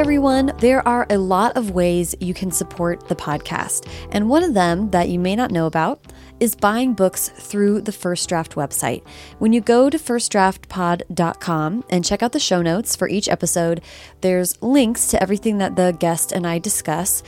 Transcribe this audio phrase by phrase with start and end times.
[0.00, 0.50] everyone.
[0.60, 4.88] There are a lot of ways you can support the podcast, and one of them
[4.92, 6.00] that you may not know about
[6.40, 9.06] is buying books through the First Draft website.
[9.40, 13.82] When you go to firstdraftpod.com and check out the show notes for each episode,
[14.22, 17.22] there's links to everything that the guest and I discuss.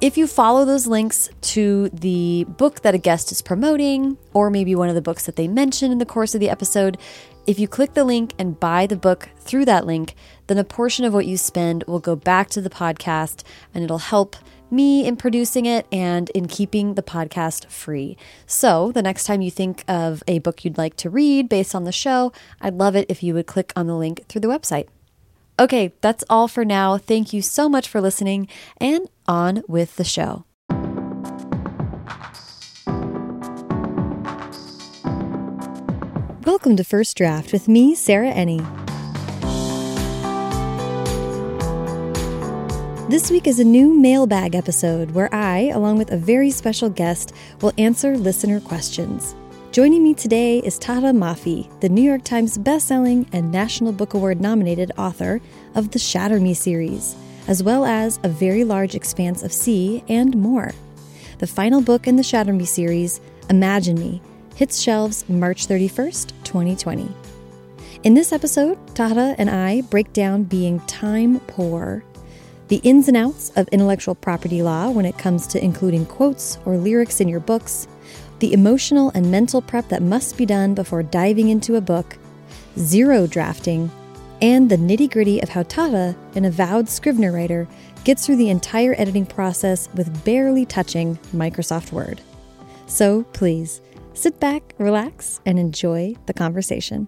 [0.00, 4.74] If you follow those links to the book that a guest is promoting, or maybe
[4.74, 6.98] one of the books that they mention in the course of the episode,
[7.48, 10.14] if you click the link and buy the book through that link,
[10.48, 13.96] then a portion of what you spend will go back to the podcast and it'll
[13.96, 14.36] help
[14.70, 18.18] me in producing it and in keeping the podcast free.
[18.46, 21.84] So, the next time you think of a book you'd like to read based on
[21.84, 24.88] the show, I'd love it if you would click on the link through the website.
[25.58, 26.98] Okay, that's all for now.
[26.98, 28.46] Thank you so much for listening,
[28.76, 30.44] and on with the show.
[36.48, 38.64] Welcome to First Draft with me, Sarah Enni.
[43.10, 47.34] This week is a new mailbag episode where I, along with a very special guest,
[47.60, 49.34] will answer listener questions.
[49.72, 54.40] Joining me today is Tahereh Mafi, the New York Times bestselling and National Book Award
[54.40, 55.42] nominated author
[55.74, 57.14] of the Shatter Me series,
[57.46, 60.72] as well as A Very Large Expanse of Sea and more.
[61.40, 64.22] The final book in the Shatter Me series, Imagine Me,
[64.58, 67.08] hits shelves March 31st, 2020.
[68.02, 72.02] In this episode, Tahereh and I break down being time poor,
[72.66, 76.76] the ins and outs of intellectual property law when it comes to including quotes or
[76.76, 77.86] lyrics in your books
[78.40, 82.18] the emotional and mental prep that must be done before diving into a book,
[82.76, 83.88] zero drafting,
[84.42, 87.68] and the nitty gritty of how Tahereh, an avowed Scrivener writer,
[88.02, 92.20] gets through the entire editing process with barely touching Microsoft Word.
[92.88, 93.80] So please
[94.18, 97.06] sit back, relax, and enjoy the conversation.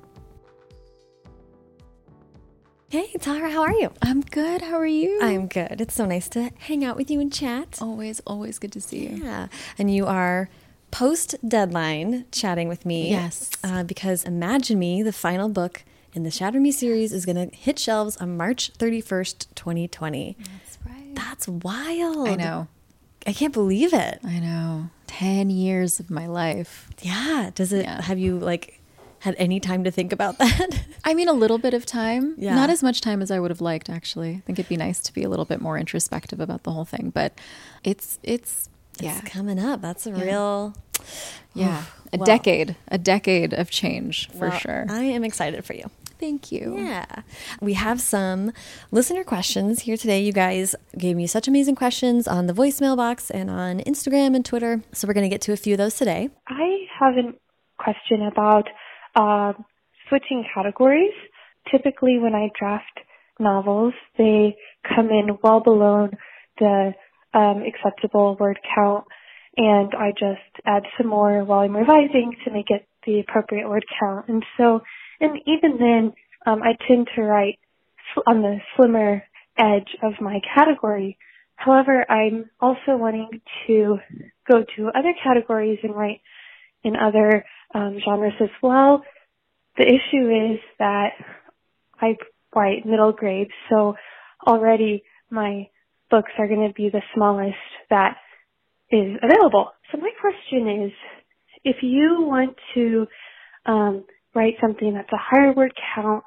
[2.88, 3.92] Hey, Tara, how are you?
[4.02, 4.62] I'm good.
[4.62, 5.20] How are you?
[5.22, 5.80] I'm good.
[5.80, 7.78] It's so nice to hang out with you and chat.
[7.80, 9.24] Always, always good to see you.
[9.24, 9.48] Yeah.
[9.78, 10.48] And you are
[10.90, 13.10] post deadline chatting with me.
[13.10, 13.50] Yes.
[13.62, 15.84] Uh, because Imagine Me, the final book
[16.14, 20.36] in the Shatter Me series, is going to hit shelves on March 31st, 2020.
[20.38, 21.14] That's right.
[21.14, 22.28] That's wild.
[22.28, 22.68] I know.
[23.26, 24.18] I can't believe it.
[24.24, 24.90] I know.
[25.10, 26.88] 10 years of my life.
[27.02, 27.50] Yeah.
[27.54, 28.00] Does it, Yeah.
[28.02, 28.80] have you like
[29.18, 30.84] had any time to think about that?
[31.04, 32.34] I mean, a little bit of time.
[32.38, 32.54] Yeah.
[32.54, 34.30] Not as much time as I would have liked, actually.
[34.36, 36.84] I think it'd be nice to be a little bit more introspective about the whole
[36.84, 37.10] thing.
[37.12, 37.32] But
[37.82, 38.68] it's, it's,
[39.00, 39.18] yeah.
[39.18, 39.82] It's coming up.
[39.82, 40.74] That's a real.
[41.54, 41.84] yeah.
[42.12, 42.76] A Well- decade.
[42.88, 44.86] A decade of change for Well, sure.
[44.88, 45.90] I am excited for you.
[46.20, 46.76] Thank you.
[46.76, 47.06] Yeah.
[47.62, 48.52] We have some
[48.90, 50.20] listener questions here today.
[50.20, 54.44] You guys gave me such amazing questions on the voicemail box and on Instagram and
[54.44, 54.82] Twitter.
[54.92, 56.28] So we're going to get to a few of those today.
[56.46, 57.32] I have a
[57.82, 58.68] question about
[59.16, 59.54] uh,
[60.10, 61.14] switching categories.
[61.70, 63.00] Typically, when I draft
[63.38, 64.56] novels, they
[64.94, 66.10] come in well below
[66.58, 66.92] the
[67.32, 69.04] um, acceptable word count,
[69.56, 73.84] and I just add some more while I'm revising to make it the appropriate word
[73.98, 74.28] count.
[74.28, 74.80] And so,
[75.20, 76.12] and even then,
[76.46, 77.58] um, I tend to write
[78.26, 79.22] on the slimmer
[79.58, 81.18] edge of my category.
[81.56, 83.98] However, I'm also wanting to
[84.50, 86.20] go to other categories and write
[86.82, 87.44] in other
[87.74, 89.04] um, genres as well.
[89.76, 91.10] The issue is that
[92.00, 92.16] I
[92.54, 93.94] write middle grade, so
[94.46, 95.68] already my
[96.10, 97.56] books are going to be the smallest
[97.90, 98.16] that
[98.90, 99.70] is available.
[99.92, 100.92] So my question is,
[101.64, 103.06] if you want to
[103.66, 104.04] um,
[104.34, 106.24] write something that's a higher word count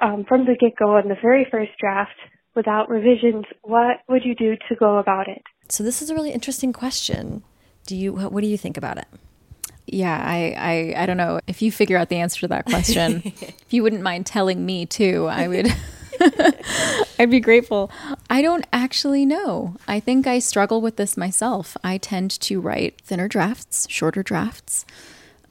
[0.00, 2.14] um, from the get-go in the very first draft
[2.54, 5.42] without revisions, what would you do to go about it?
[5.68, 7.42] So this is a really interesting question.
[7.86, 9.06] Do you what what do you think about it?
[9.86, 13.22] Yeah, I, I, I don't know if you figure out the answer to that question.
[13.40, 15.74] if you wouldn't mind telling me too, I would.
[17.18, 17.90] I'd be grateful.
[18.28, 19.76] I don't actually know.
[19.86, 21.76] I think I struggle with this myself.
[21.82, 24.84] I tend to write thinner drafts, shorter drafts,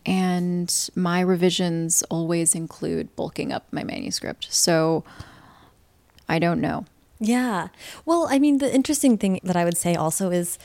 [0.08, 4.48] and my revisions always include bulking up my manuscript.
[4.52, 5.04] So
[6.30, 6.86] I don't know.
[7.20, 7.68] Yeah.
[8.06, 10.58] Well, I mean, the interesting thing that I would say also is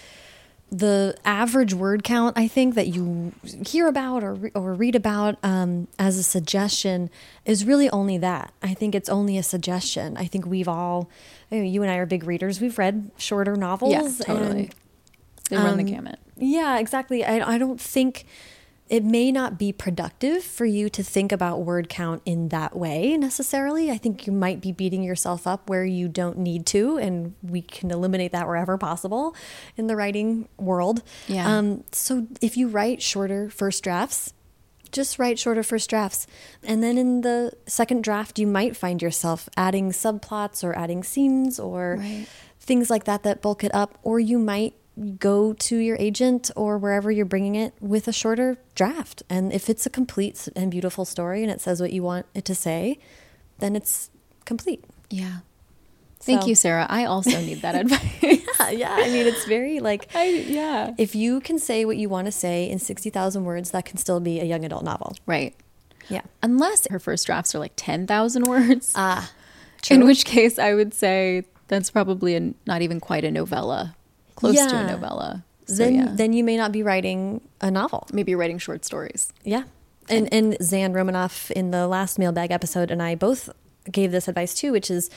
[0.70, 2.38] the average word count.
[2.38, 3.32] I think that you
[3.66, 7.10] hear about or re- or read about um, as a suggestion
[7.44, 8.54] is really only that.
[8.62, 10.16] I think it's only a suggestion.
[10.16, 11.10] I think we've all,
[11.50, 12.60] you, know, you and I are big readers.
[12.60, 13.92] We've read shorter novels.
[13.92, 14.60] Yeah, totally.
[14.64, 14.74] and-
[15.50, 16.18] They run the um, gamut.
[16.36, 17.24] Yeah, exactly.
[17.24, 18.24] I, I don't think
[18.88, 23.16] it may not be productive for you to think about word count in that way
[23.16, 23.90] necessarily.
[23.90, 27.62] I think you might be beating yourself up where you don't need to, and we
[27.62, 29.34] can eliminate that wherever possible
[29.78, 31.02] in the writing world.
[31.26, 31.56] Yeah.
[31.56, 34.34] Um, so if you write shorter first drafts,
[34.90, 36.26] just write shorter first drafts.
[36.62, 41.58] And then in the second draft, you might find yourself adding subplots or adding scenes
[41.58, 42.26] or Right.
[42.60, 43.96] things like that that bulk it up.
[44.02, 44.74] Or you might
[45.18, 49.22] go to your agent or wherever you're bringing it with a shorter draft.
[49.30, 52.44] And if it's a complete and beautiful story and it says what you want it
[52.46, 52.98] to say,
[53.58, 54.10] then it's
[54.44, 54.84] complete.
[55.08, 55.38] Yeah.
[56.20, 56.86] Thank So- you, Sarah.
[56.88, 58.02] I also need that advice.
[58.22, 58.92] Yeah, yeah.
[58.92, 60.94] I mean, it's very like I, yeah.
[60.98, 64.20] if you can say what you want to say in 60,000 words, that can still
[64.20, 65.16] be a young adult novel.
[65.26, 65.54] Right.
[66.08, 66.22] Yeah.
[66.42, 68.92] Unless her first drafts are like 10,000 words.
[68.94, 69.30] Ah,
[69.90, 73.96] in which case I would say that's probably a, not even quite a novella,
[74.34, 75.44] close to a novella.
[75.66, 76.08] So, then yeah.
[76.10, 78.06] then you may not be writing a novel.
[78.12, 79.32] maybe you're writing short stories.
[79.44, 79.64] Yeah.
[80.08, 83.48] And and Zan Romanoff in the last mailbag episode and I both
[83.90, 85.10] gave this advice too, which is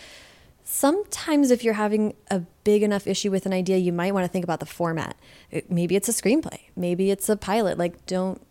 [0.63, 4.29] sometimes if you're having a big enough issue with an idea, you might want to
[4.29, 5.15] think about the format.
[5.69, 7.77] Maybe it's a screenplay, maybe it's a pilot.
[7.77, 8.41] Like don't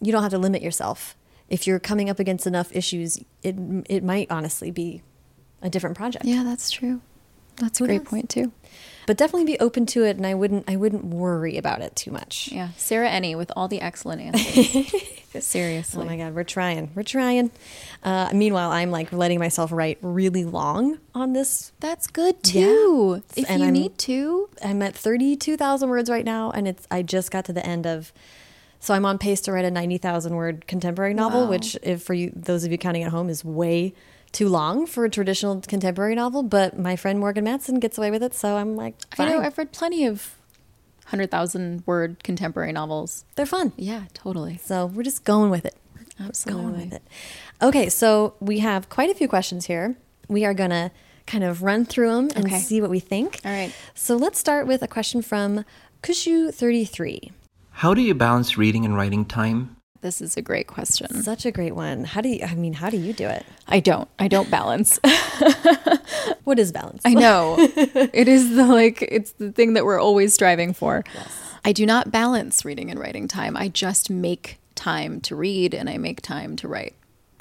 [0.00, 1.16] you don't have to limit yourself.
[1.48, 3.56] If you're coming up against enough issues, it
[3.88, 5.02] it might honestly be
[5.62, 6.24] a different project.
[6.24, 7.00] Yeah, that's true.
[7.60, 8.08] That's a great knows?
[8.08, 8.52] point too.
[9.06, 12.10] But definitely be open to it and I wouldn't I wouldn't worry about it too
[12.10, 12.50] much.
[12.52, 14.92] Yeah, Sarah Enni with all the excellent answers.
[15.40, 16.02] Seriously.
[16.02, 16.90] Oh my God, we're trying.
[16.94, 17.50] We're trying.
[18.02, 21.72] Uh, meanwhile, I'm like letting myself write really long on this.
[21.80, 23.22] That's good too.
[23.36, 23.42] Yeah.
[23.42, 24.48] If And you I'm- need to.
[24.64, 28.12] I'm at 32,000 words right now, and it's I just got to the end of.
[28.80, 31.50] So I'm on pace to write a 90,000 word contemporary novel, Wow.
[31.50, 33.92] which, if for you those of you counting at home, is way
[34.32, 36.42] too long for a traditional contemporary novel.
[36.42, 39.56] But my friend Morgan Matson gets away with it, so I'm like, I know I've
[39.58, 40.34] read plenty of
[41.04, 43.24] 100,000 word contemporary novels.
[43.36, 43.72] They're fun.
[43.76, 44.58] Yeah, totally.
[44.58, 45.74] So we're just going with it.
[46.18, 46.84] Going Absolutely.
[46.84, 47.02] with it.
[47.62, 49.96] Okay, so we have quite a few questions here.
[50.28, 50.90] We are going to
[51.26, 52.58] kind of run through them and Okay.
[52.58, 53.40] see what we think.
[53.44, 53.72] All right.
[53.94, 55.64] So let's start with a question from
[56.02, 57.30] Kushu33.
[57.70, 59.76] How do you balance reading and writing time?
[60.00, 61.22] This is a great question.
[61.22, 62.04] Such a great one.
[62.04, 63.44] How do you, I mean, how do you do it?
[63.66, 64.08] I don't.
[64.18, 65.00] I don't balance.
[66.48, 67.02] What is balance?
[67.04, 67.56] I know.
[67.58, 71.04] it is the like it's the thing that we're always striving for.
[71.62, 73.54] I do not balance reading and writing time.
[73.54, 76.94] I just make time to read and I make time to write.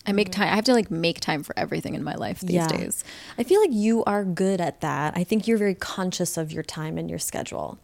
[0.06, 0.42] I make mm-hmm.
[0.42, 3.06] time I have to like make time for everything in my life these days.
[3.38, 5.15] I feel like you are good at that.
[5.15, 7.80] I think you're very conscious of your time and your schedule.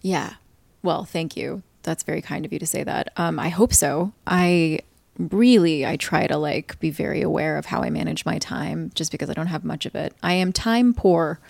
[0.00, 0.34] Yeah.
[0.84, 1.64] Well, thank you.
[1.88, 3.12] That's very kind of you to say that.
[3.16, 4.12] Um, I hope so.
[4.26, 4.80] I
[5.18, 9.10] really I try to like be very aware of how I manage my time just
[9.10, 10.14] because I don't have much of it.
[10.22, 11.40] I am time poor,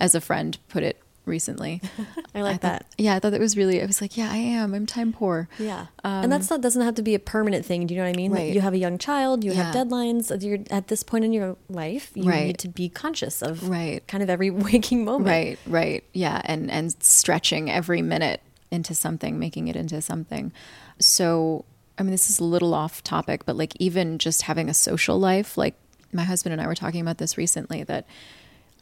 [0.00, 1.82] as a friend put it recently.
[1.98, 2.06] Mm.
[2.34, 2.86] I like thought- that.
[2.96, 4.72] Yeah, I thought that was really I was like, yeah, I am.
[4.74, 5.48] I'm time poor.
[5.58, 5.86] Yeah.
[6.02, 7.86] and that's not doesn't have to be a permanent thing.
[7.86, 8.30] Do you know what I mean?
[8.30, 8.54] Like, Um, Right.
[8.54, 10.42] You have a young child, you have deadlines.
[10.42, 12.46] You're at this point in your life, you Right.
[12.46, 14.06] need to be conscious of Right.
[14.08, 15.28] kind of every waking moment.
[15.28, 16.04] Right, right.
[16.14, 18.40] Yeah, and and stretching every minute
[18.70, 20.52] into something, making it into something.
[20.98, 21.64] So,
[21.98, 25.18] I mean, this is a little off topic, but like even just having a social
[25.18, 25.74] life, like
[26.12, 28.06] my husband and I were talking about this recently that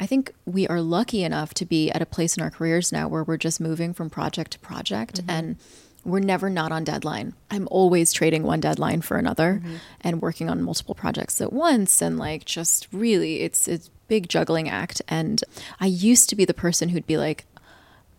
[0.00, 3.08] I think we are lucky enough to be at a place in our careers now
[3.08, 5.30] where we're just moving from project to project mm-hmm.
[5.30, 5.56] and
[6.04, 7.34] we're never not on deadline.
[7.50, 9.76] I'm always trading one deadline for another mm-hmm.
[10.00, 14.70] and working on multiple projects at once and like just really it's it's big juggling
[14.70, 15.42] act and
[15.80, 17.44] I used to be the person who'd be like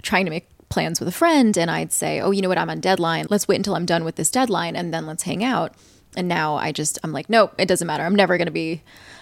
[0.03, 2.57] trying to make plans with a friend and I'd say, "Oh, you know what?
[2.57, 3.25] I'm on deadline.
[3.29, 5.73] Let's wait until I'm done with this deadline and then let's hang out."
[6.17, 8.03] And now I just I'm like, "Nope, it doesn't matter.
[8.03, 8.81] I'm never going to be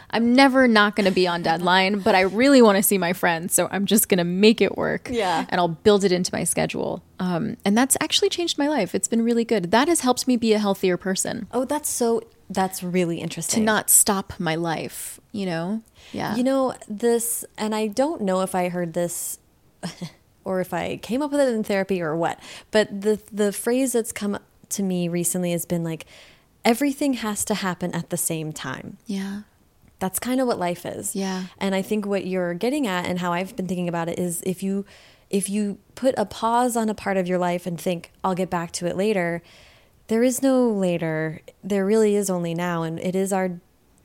[0.09, 3.11] I'm never not going to be on deadline, but I really want to see my
[3.11, 5.09] friends, so I'm just going to make it work.
[5.11, 5.45] Yeah.
[5.49, 7.03] And I'll build it into my schedule.
[7.19, 8.95] Um, and that's actually changed my life.
[8.95, 9.71] It's been really good.
[9.71, 13.59] That has helped me be a healthier person Oh, that's so that's really interesting.
[13.61, 15.81] to not stop my life, you know?
[16.13, 16.37] Yeah.
[16.37, 19.39] You know, this, and I don't know if I heard this
[20.47, 22.39] or if I came up with it in therapy or what,
[22.71, 24.39] but the, the phrase that's come
[24.69, 26.05] to me recently has been like,
[26.63, 28.97] everything has to happen at the same time.
[29.05, 29.41] yeah.
[29.99, 31.15] That's kind of what life is.
[31.15, 31.45] Yeah.
[31.57, 34.43] And I think what you're getting at and how I've been thinking about it is
[34.45, 34.85] if you
[35.31, 38.51] if you put a pause on a part of your life and think I'll get
[38.51, 39.41] back to it later,
[40.05, 41.41] there is no later.
[41.63, 43.59] There really is only now and it is our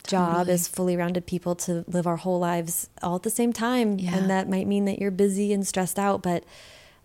[0.07, 0.55] job Totally.
[0.55, 4.17] as fully rounded people to live our whole lives all at the same time Yeah.
[4.17, 6.45] and that might mean that you're busy and stressed out but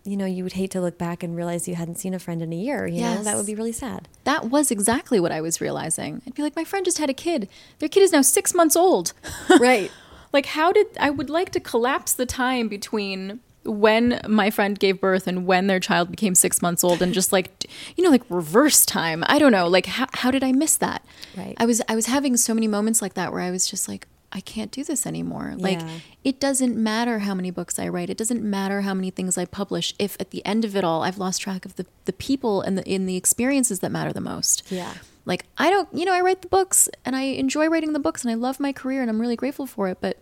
[0.04, 2.40] you know you would hate to look back and realize you hadn't seen a friend
[2.42, 5.40] in a year you know that would be really sad That was exactly what I
[5.40, 6.22] was realizing.
[6.26, 7.48] I'd be like, my friend just had a kid.
[7.78, 9.12] Their kid is now six months old.
[9.60, 9.90] right
[10.32, 15.00] like, how did I would like to collapse the time between when my friend gave
[15.00, 18.22] birth and when their child became six months old and just like you know like
[18.30, 21.04] reverse time i don't know like how, how did i miss that
[21.36, 21.54] Right.
[21.58, 24.06] i was i was having so many moments like that where i was just like
[24.32, 25.98] i can't do this anymore like Yeah.
[26.24, 29.44] it doesn't matter how many books i write it doesn't matter how many things i
[29.44, 32.60] publish if at the end of it all i've lost track of the, the people
[32.62, 34.94] and the in the experiences that matter the most Yeah.
[35.24, 38.24] Like, I don't, you know, I write the books and I enjoy writing the books
[38.24, 40.16] and I love my career and I'm really grateful for it, but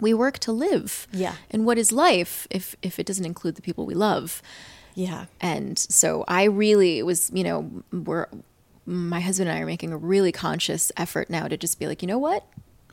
[0.00, 1.06] we work to live.
[1.12, 1.34] Yeah.
[1.50, 4.42] And what is life if if it doesn't include the people we love?
[4.94, 5.26] Yeah.
[5.40, 8.26] And so I really was, you know, we're
[8.86, 12.02] my husband and I are making a really conscious effort now to just be like,
[12.02, 12.44] you know what?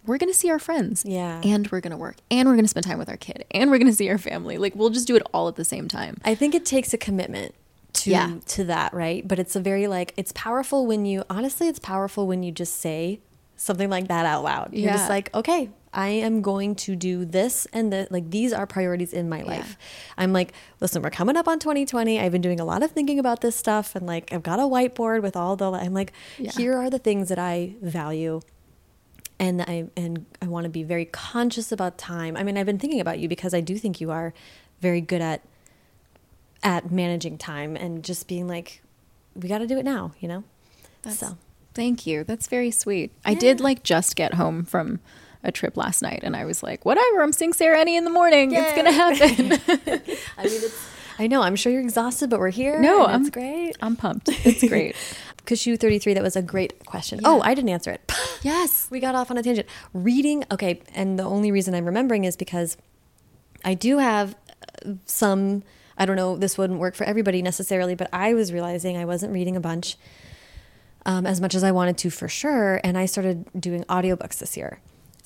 [0.06, 1.04] We're going to see our friends.
[1.06, 1.42] Yeah.
[1.44, 2.16] And we're going to work.
[2.32, 3.44] And we're going to spend time with our kid.
[3.52, 4.58] And we're going to see our family.
[4.58, 6.18] Like we'll just do it all at the same time.
[6.24, 7.56] I think it takes a commitment
[7.94, 8.36] to Yeah.
[8.48, 9.28] to that, right?
[9.28, 12.78] But it's a very like it's powerful when you honestly it's powerful when you just
[12.80, 13.20] say
[13.56, 14.70] something like that out loud.
[14.74, 18.66] You're just like, "Okay, I am going to do this and the like these are
[18.66, 19.78] priorities in my life."
[20.18, 22.20] I'm like, "Listen, we're coming up on 2020.
[22.20, 24.64] I've been doing a lot of thinking about this stuff and like I've got a
[24.64, 26.52] whiteboard with all the I'm like, Yeah.
[26.52, 28.42] here are the things that I value
[29.40, 32.38] and I and I want to be very conscious about time.
[32.38, 34.34] I mean, I've been thinking about you because I do think you are
[34.82, 35.42] very good at
[36.64, 38.82] at managing time and just being like,
[39.36, 40.44] we got to do it now, you know.
[41.10, 41.38] so
[41.74, 42.24] Thank you.
[42.24, 43.12] That's very sweet.
[43.24, 45.00] I did like just get home from
[45.44, 48.10] a trip last night and I was like, whatever, I'm seeing Sarah Enni in the
[48.10, 48.52] morning.
[48.54, 49.52] It's going to happen.
[50.38, 50.90] I mean, it's.
[51.20, 51.42] I know.
[51.42, 52.80] I'm sure you're exhausted, but we're here.
[52.80, 53.76] No, I'm it's great.
[53.82, 54.30] I'm pumped.
[54.46, 54.96] It's great.
[55.46, 56.14] Kashu 33.
[56.14, 57.22] That was a great question.
[57.24, 58.12] Oh, I didn't answer it.
[58.44, 58.88] yes.
[58.92, 59.68] we got off on a tangent.
[59.94, 62.78] Reading, okay, and the only reason I'm remembering is because
[63.66, 64.36] I do have
[64.86, 65.64] uh, some.
[65.98, 66.38] I don't know.
[66.38, 69.98] This wouldn't work for everybody necessarily, but I was realizing I wasn't reading a bunch
[71.08, 74.56] um, as much as I wanted to for sure, and I started doing audiobooks this
[74.56, 74.80] year.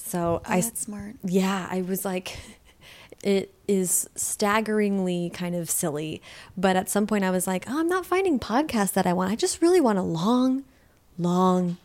[0.04, 1.16] So I Oh, that's smart.
[1.24, 2.38] yeah, I was like,
[3.24, 6.22] it is staggeringly kind of silly.
[6.58, 9.32] But at some point, I was like, oh, I'm not finding podcasts that I want.
[9.32, 10.64] I just really want a long,
[11.18, 11.78] long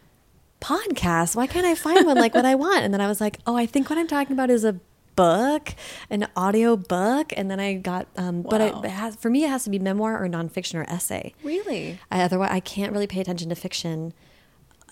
[0.61, 1.37] podcast.
[1.37, 2.85] Why can't I find one like what I want?
[2.85, 4.81] And then I was like, oh, I think what I'm talking about is a
[5.15, 5.75] book,
[6.11, 7.33] an audio book.
[7.37, 8.81] And then I got, um, but Wow.
[8.81, 11.35] it, it has, for me, it has to be memoir or nonfiction or essay.
[11.43, 11.99] Really?
[12.11, 14.13] I, otherwise, I can't really pay attention to fiction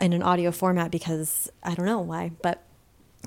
[0.00, 2.32] in an audio format because I don't know why.
[2.42, 2.62] But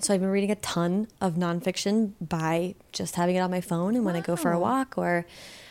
[0.02, 3.96] so I've been reading a ton of nonfiction by just having it on my phone,
[3.96, 5.26] and when I go for a walk or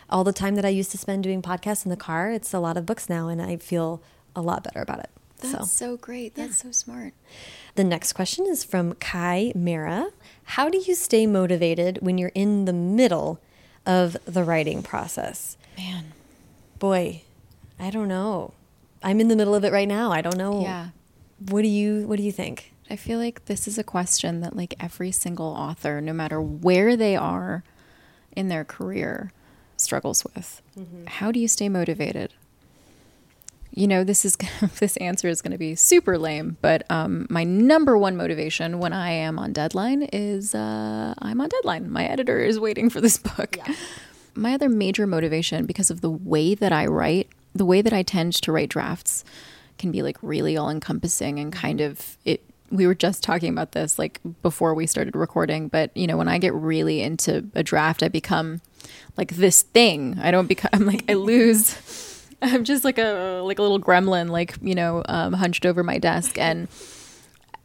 [0.08, 2.58] all the time that I used to spend doing podcasts in the car, it's a
[2.58, 4.02] lot of books now, and I feel
[4.34, 5.10] a lot better about it.
[5.38, 6.34] That's so so, great.
[6.34, 7.12] That's so smart.
[7.74, 10.08] the next question is from Kai Mara.
[10.44, 13.40] How do you stay motivated when you're in the middle
[13.84, 15.56] of the writing process?
[15.76, 16.12] Man.
[16.78, 17.22] Boy,
[17.78, 18.54] I don't know.
[19.02, 20.10] I'm in the middle of it right now.
[20.10, 20.62] I don't know.
[20.62, 20.88] Yeah.
[21.48, 22.72] What do you What do you think?
[22.90, 26.96] I feel like this is a question that like every single author, no matter where
[26.96, 27.64] they are
[28.32, 29.32] in their career,
[29.76, 30.62] struggles with.
[31.06, 32.32] How do you stay motivated?
[33.72, 34.36] You know, this is
[34.78, 38.92] this answer is going to be super lame, but um, my number one motivation when
[38.92, 41.90] I am on deadline is uh, I'm on deadline.
[41.90, 43.58] My editor is waiting for this book.
[44.38, 48.02] My other major motivation, because of the way that I write, the way that I
[48.02, 49.24] tend to write drafts,
[49.78, 52.42] can be like really all encompassing and kind of it.
[52.70, 56.28] We were just talking about this like before we started recording, but you know, when
[56.28, 58.60] I get really into a draft, I become
[59.16, 60.18] like this thing.
[60.20, 62.22] I don't become I'm like I lose.
[62.42, 65.98] I'm just like a like a little gremlin, like you know, um, hunched over my
[65.98, 66.68] desk, and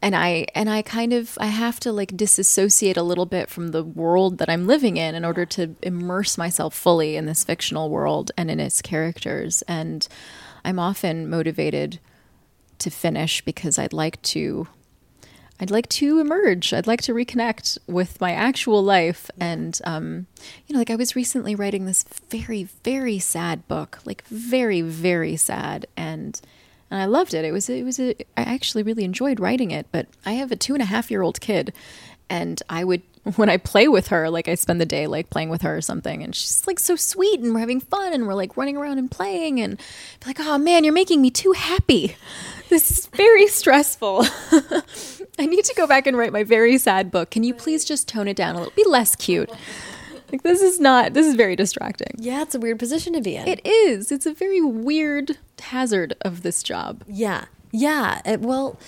[0.02, 3.68] and I and I kind of I have to like disassociate a little bit from
[3.68, 7.90] the world that I'm living in in order to immerse myself fully in this fictional
[7.90, 9.62] world and in its characters.
[9.68, 10.06] And
[10.64, 12.00] I'm often motivated
[12.78, 14.66] to finish because I'd like to
[15.62, 16.72] I'd like to emerge.
[16.72, 19.30] I'd like to reconnect with my actual life.
[19.38, 20.26] And, um,
[20.66, 25.36] you know, like I was recently writing this very, very sad book, like very, very
[25.36, 25.86] sad.
[25.96, 26.40] And,
[26.90, 27.44] and I loved it.
[27.44, 30.56] It was, it was, a, I actually really enjoyed writing it, but I have a
[30.56, 31.72] two and a half year old kid
[32.32, 33.02] and I would,
[33.36, 35.80] when I play with her, like I spend the day like playing with her or
[35.80, 38.98] something, and she's like so sweet, and we're having fun, and we're like running around
[38.98, 42.16] and playing, and be like, oh man, you're making me too happy.
[42.68, 44.24] This is very stressful.
[45.38, 47.30] I need to go back and write my very sad book.
[47.30, 48.72] Can you please just tone it down a little?
[48.76, 49.50] Be less cute.
[50.32, 51.12] Like this is not.
[51.12, 52.14] This is very distracting.
[52.16, 53.46] Yeah, it's a weird position to be in.
[53.46, 54.10] It is.
[54.10, 57.04] It's a very weird hazard of this job.
[57.06, 57.44] Yeah.
[57.70, 58.22] Yeah.
[58.24, 58.80] It, well,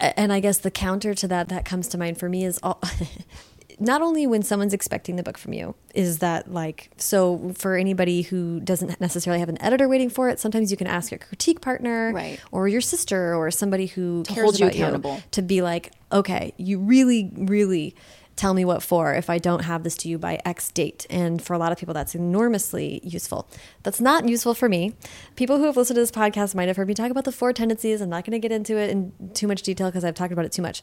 [0.00, 2.80] and I guess the counter to that that comes to mind for me is all,
[3.80, 8.22] not only when someone's expecting the book from you, is that like, so for anybody
[8.22, 11.60] who doesn't necessarily have an editor waiting for it, sometimes you can ask a critique
[11.60, 12.38] partner Right.
[12.52, 15.20] or your sister or somebody who cares hold you accountable.
[15.32, 17.96] to be like, okay, you really, really
[18.36, 21.06] tell me what for if I don't have this to you by X date.
[21.10, 23.46] And for a lot of people, that's enormously useful.
[23.82, 24.94] That's not useful for me.
[25.36, 27.52] People who have listened to this podcast might have heard me talk about the four
[27.52, 28.00] tendencies.
[28.00, 30.44] I'm not going to get into it in too much detail because I've talked about
[30.46, 30.82] it too much.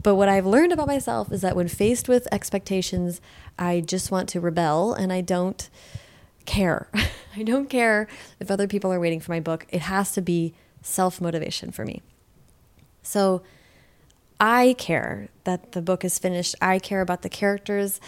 [0.00, 3.20] But what I've learned about myself is that when faced with expectations,
[3.58, 5.68] I just want to rebel and I don't
[6.44, 6.88] care.
[7.36, 8.08] I don't care
[8.40, 9.66] if other people are waiting for my book.
[9.70, 12.02] It has to be self motivation for me.
[13.02, 13.42] So
[14.40, 16.54] I care that the book is finished.
[16.60, 18.00] I care about the characters.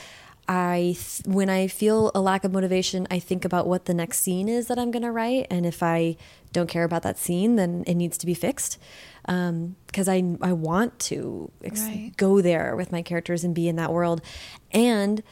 [0.49, 4.49] I when I feel a lack of motivation, I think about what the next scene
[4.49, 6.17] is that I'm going to write, and if I
[6.53, 8.79] don't care about that scene, then it needs to be fixed.
[9.23, 12.13] Because um, I I want to right.
[12.17, 14.21] go there with my characters and be in that world,
[14.71, 15.23] and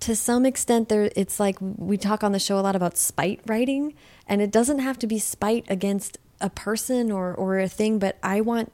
[0.00, 3.40] to some extent, there it's like we talk on the show a lot about spite
[3.46, 3.94] writing,
[4.26, 8.18] and it doesn't have to be spite against a person or or a thing, but
[8.22, 8.72] I want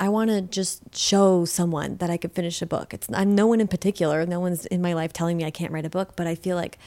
[0.00, 2.92] I want to just show someone that I could finish a book.
[2.94, 4.26] It's I'm no one in particular.
[4.26, 6.56] No one's in my life telling me I can't write a book, but I feel
[6.56, 6.78] like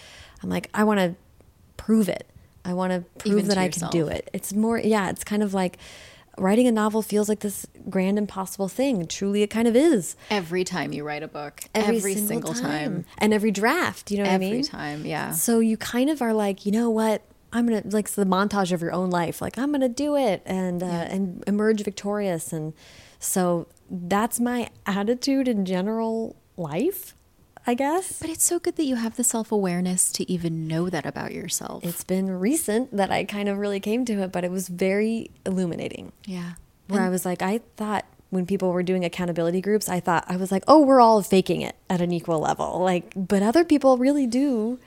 [0.44, 1.16] I'm like I want to
[1.78, 2.28] prove it.
[2.66, 4.30] I want to prove Even that I can do it.
[4.34, 5.78] It's more yeah, it's kind of like
[6.38, 9.08] writing a novel feels like this grand impossible thing.
[9.08, 10.16] Truly it kind of is.
[10.30, 12.62] Every time you write a book, every, every single, single time.
[12.62, 13.06] time.
[13.18, 14.60] And every draft, you know every what I mean?
[14.60, 15.32] Every time, yeah.
[15.32, 17.22] So you kind of are like, you know what?
[17.54, 19.42] I'm gonna like the montage of your own life.
[19.42, 21.13] Like I'm gonna do it and uh, yeah.
[21.13, 22.51] and emerge victorious.
[22.51, 22.74] And
[23.20, 27.13] so that's my attitude in general life.
[27.70, 28.20] I guess.
[28.22, 31.34] But it's so good that you have the self awareness to even know that about
[31.34, 31.84] yourself.
[31.84, 35.32] It's been recent that I kind of really came to it, but it was very
[35.46, 36.13] illuminating.
[36.25, 36.54] Yeah.
[36.88, 40.24] Where and I was like, I thought when people were doing accountability groups, I thought,
[40.27, 42.80] I was like, oh, we're all faking it at an equal level.
[42.80, 44.80] Like, but other people really do.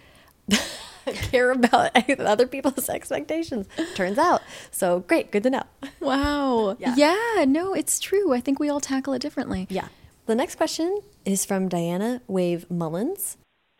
[1.30, 1.90] care about
[2.20, 3.66] other people's expectations.
[3.94, 4.42] Turns out.
[4.70, 5.62] So great, good to know.
[6.00, 6.76] Wow.
[6.78, 6.94] yeah.
[6.96, 8.32] yeah, no, it's true.
[8.32, 9.66] I think we all tackle it differently.
[9.70, 9.88] Yeah.
[10.26, 13.36] The next question is from Diana Wave Mullins.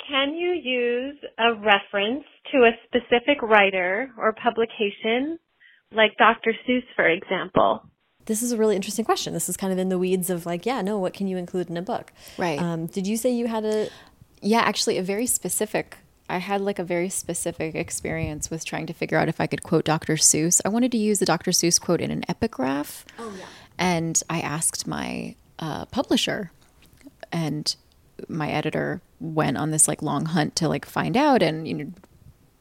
[0.09, 5.39] Can you use a reference to a specific writer or publication,
[5.93, 6.53] like Dr.
[6.67, 7.85] Seuss, for example?
[8.27, 9.33] This is a really interesting question.
[9.33, 11.71] This is kind of in the weeds of like, yeah, no, what can you include
[11.71, 12.13] in a book?
[12.39, 12.61] Right.
[12.61, 13.89] Um, did you say you had a?
[14.43, 15.99] Yeah, actually, a very specific
[16.31, 19.63] I had like a very specific experience with trying to figure out if I could
[19.63, 20.15] quote Dr.
[20.15, 20.61] Seuss.
[20.65, 21.51] I wanted to use the Dr.
[21.51, 23.05] Seuss quote in an epigraph.
[23.19, 23.45] Oh, yeah.
[23.79, 26.53] And I asked my uh, publisher,
[27.33, 27.75] and
[28.29, 31.43] my editor went on this like long hunt to like find out.
[31.43, 31.93] And, you know,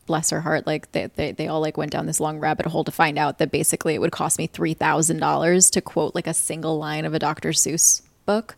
[0.08, 2.84] bless her heart, like they, they, they all like went down this long rabbit hole
[2.84, 6.80] to find out that basically it would cost me $3,000 to quote like a single
[6.80, 7.50] line of a Dr.
[7.50, 8.56] Seuss book.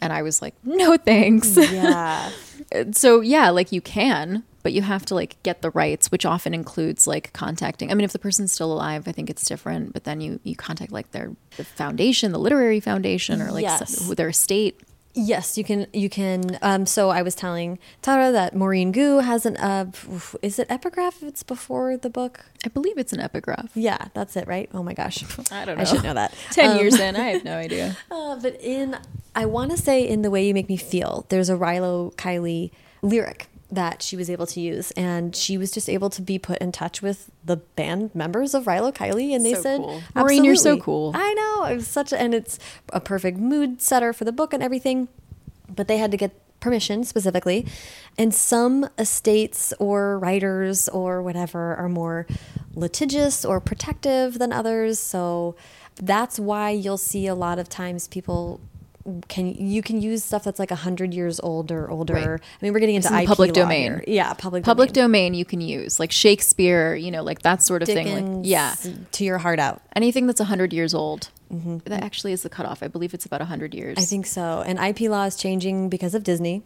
[0.00, 1.56] And I was like, no thanks.
[1.70, 2.30] Yeah.
[2.92, 6.52] so yeah, like you can, but you have to like get the rights, which often
[6.54, 7.90] includes like contacting.
[7.90, 9.92] I mean, if the person's still alive, I think it's different.
[9.92, 14.08] But then you you contact like their the foundation, the literary foundation, or like yes.
[14.14, 14.80] their estate.
[15.12, 15.86] Yes, you can.
[15.92, 16.58] You can.
[16.62, 19.56] Um, so I was telling Tara that Maurene Goo has an.
[19.56, 19.90] Uh,
[20.40, 21.16] is it epigraph?
[21.16, 22.44] If it's before the book.
[22.64, 23.70] I believe it's an epigraph.
[23.74, 24.70] Yeah, that's it, right?
[24.72, 25.82] Oh my gosh, I don't know.
[25.82, 26.32] I should know that.
[26.50, 27.96] Ten um, years in, I have no idea.
[28.10, 28.96] Uh, but in,
[29.34, 32.70] I want to say in the way you make me feel, there's a Rilo Kiley
[33.02, 34.90] lyric that she was able to use.
[34.92, 38.64] And she was just able to be put in touch with the band members of
[38.64, 40.02] Rilo Kiley and they so said cool.
[40.14, 41.12] Maurene you're so cool.
[41.14, 41.64] I know.
[41.64, 42.58] It was such a, and it's
[42.92, 45.08] a perfect mood setter for the book and everything
[45.74, 47.66] but they had to get permission specifically.
[48.18, 52.26] And some estates or writers or whatever are more
[52.74, 54.98] litigious or protective than others.
[54.98, 55.56] So
[55.96, 58.60] that's why you'll see a lot of times people
[59.28, 62.14] can you can use stuff that's like a hundred years old or older.
[62.14, 62.26] Right.
[62.26, 63.92] I mean, we're getting into in public domain.
[63.92, 64.04] Here.
[64.06, 65.32] Yeah, public public domain.
[65.32, 65.34] domain.
[65.34, 68.36] you can use like Shakespeare, you know, like that sort of Dickens, thing.
[68.38, 68.74] Like yeah,
[69.12, 69.82] to your heart out.
[69.96, 71.30] Anything that's a hundred years old.
[71.52, 71.78] Mm-hmm.
[71.86, 72.82] That actually is the cutoff.
[72.82, 73.98] I believe it's about a hundred years.
[73.98, 74.62] I think so.
[74.64, 76.62] And IP law is changing because of Disney.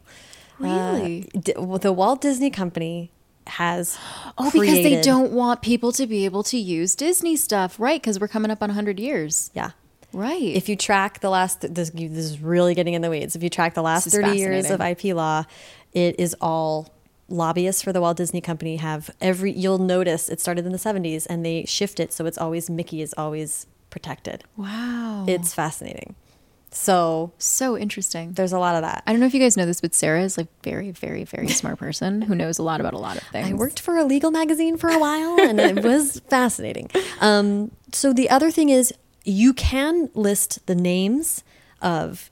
[0.58, 3.10] Really, uh, the Walt Disney Company
[3.46, 3.98] has
[4.38, 8.00] oh because they don't want people to be able to use Disney stuff, right?
[8.00, 9.50] Because we're coming up on hundred years.
[9.54, 9.70] Yeah.
[10.14, 10.42] Right.
[10.42, 13.34] If you track the last, this, this is really getting in the weeds.
[13.36, 15.44] If you track the last 30 years of IP law,
[15.92, 16.92] it is all
[17.28, 21.26] lobbyists for the Walt Disney Company have every, you'll notice it started in the 70s
[21.28, 24.44] and they shift it so it's always, Mickey is always protected.
[24.56, 25.24] Wow.
[25.26, 26.14] It's fascinating.
[26.74, 28.32] So so interesting.
[28.32, 29.04] There's a lot of that.
[29.06, 31.46] I don't know if you guys know this, but Sarah is like very, very, very
[31.48, 33.48] smart person who knows a lot about a lot of things.
[33.48, 36.90] I worked for a legal magazine for a while, and it was fascinating.
[37.20, 38.92] Um, so the other thing is,
[39.24, 41.42] you can list the names
[41.82, 42.30] of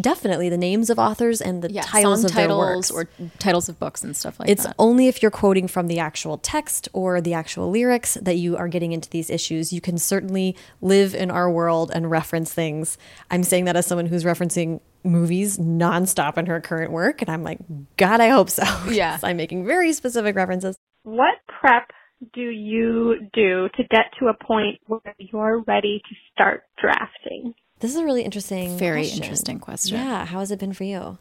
[0.00, 3.12] definitely the names of authors and the yeah, titles of titles their works.
[3.20, 4.70] or titles of books and stuff like it's that.
[4.70, 8.56] It's only if you're quoting from the actual text or the actual lyrics that you
[8.58, 9.72] are getting into these issues.
[9.72, 12.98] You can certainly live in our world and reference things.
[13.30, 17.42] I'm saying that as someone who's referencing movies nonstop in her current work, and I'm
[17.42, 17.60] like,
[17.96, 18.64] God, I hope so.
[18.90, 20.76] Yeah, I'm making very specific references.
[21.04, 21.90] What prep
[22.34, 27.54] do you do to get to a point where you're ready to start drafting?
[27.80, 29.22] This is a really interesting, very question.
[29.22, 29.96] interesting question.
[29.96, 31.18] Yeah, how has it been for you,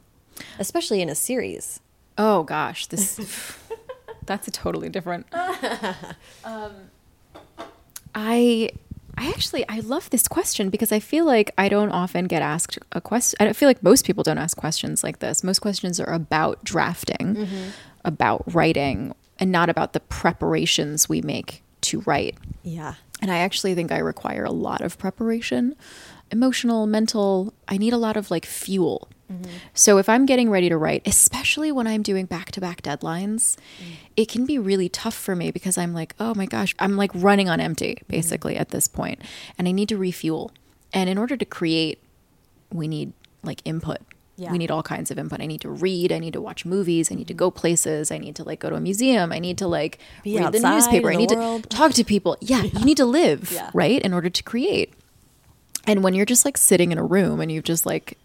[0.59, 1.79] especially in a series?
[2.17, 3.17] Oh gosh, this
[4.25, 5.25] that's a totally different.
[6.43, 6.73] um,
[8.13, 8.69] I
[9.17, 12.77] I actually I love this question because I feel like I don't often get asked
[12.91, 13.37] a question.
[13.39, 15.43] I don't feel like most people don't ask questions like this.
[15.43, 17.47] Most questions are about drafting,
[18.03, 22.37] about writing, and not about the preparations we make to write.
[22.63, 22.95] Yeah.
[23.21, 25.75] And I actually think I require a lot of preparation
[26.31, 27.53] emotional, mental.
[27.67, 29.09] I need a lot of like fuel.
[29.31, 29.51] Mm-hmm.
[29.73, 33.57] So if I'm getting ready to write, especially when I'm doing back to back deadlines,
[33.81, 33.95] mm.
[34.17, 37.11] it can be really tough for me because I'm like, oh my gosh, I'm like
[37.13, 38.05] running on empty mm-hmm.
[38.07, 39.21] basically at this point,
[39.57, 40.51] and I need to refuel.
[40.93, 41.99] And in order to create,
[42.71, 43.99] we need like input.
[44.39, 44.51] Yeah.
[44.53, 45.41] We need all kinds of input.
[45.41, 46.11] I need to read.
[46.13, 47.11] I need to watch movies.
[47.11, 48.09] I need to go places.
[48.09, 49.33] I need to like go to a museum.
[49.33, 51.09] I need to like Be read the newspaper.
[51.11, 52.37] in I need the to talk to people.
[52.39, 53.69] Yeah, you need to live, Yeah.
[53.73, 54.01] right?
[54.01, 54.93] In order to create.
[55.85, 58.17] And when you're just like sitting in a room and you've just like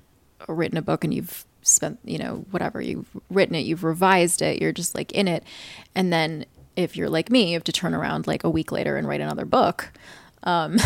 [0.48, 4.61] written a book and you've spent, you know, whatever, you've written it, you've revised it,
[4.62, 5.42] you're just like in it.
[5.94, 6.44] And then
[6.77, 9.20] if you're like me, you have to turn around like a week later and write
[9.20, 9.90] another book.
[10.42, 10.77] Um,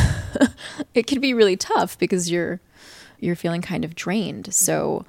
[0.95, 2.61] it can be really tough because you're
[3.19, 4.45] you're feeling kind of drained.
[4.45, 4.53] Mm-hmm.
[4.53, 5.05] So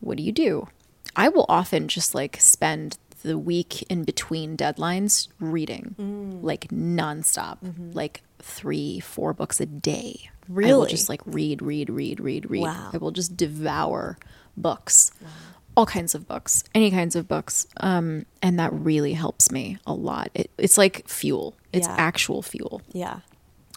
[0.00, 0.68] what do you do?
[1.14, 6.42] I will often just like spend the week in between deadlines reading mm.
[6.42, 7.92] like nonstop, mm-hmm.
[7.92, 10.30] like three, four books a day.
[10.48, 10.72] Really?
[10.72, 12.62] I will just like read, read, read, read, read.
[12.62, 12.90] Wow.
[12.92, 14.18] I will just devour
[14.56, 15.12] books,
[15.76, 17.66] all kinds of books, any kinds of books.
[17.78, 20.30] Um, and that really helps me a lot.
[20.34, 21.54] It, it's like fuel.
[21.72, 21.94] It's Yeah.
[21.96, 22.82] actual fuel.
[22.92, 23.20] Yeah.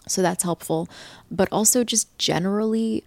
[0.08, 0.88] So that's helpful.
[1.30, 3.04] But also, just generally,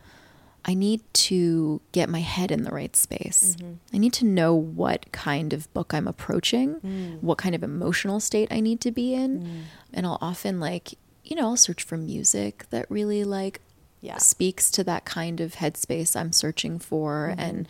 [0.69, 3.55] I need to get my head in the right space.
[3.57, 3.73] Mm-hmm.
[3.91, 7.19] I need to know what kind of book I'm approaching, mm.
[7.23, 9.41] what kind of emotional state I need to be in.
[9.41, 9.61] Mm.
[9.95, 13.61] And I'll often, like, you know, I'll search for music that really, like,
[14.01, 14.17] Yeah.
[14.17, 17.39] speaks to that kind of headspace I'm searching for mm-hmm.
[17.39, 17.67] and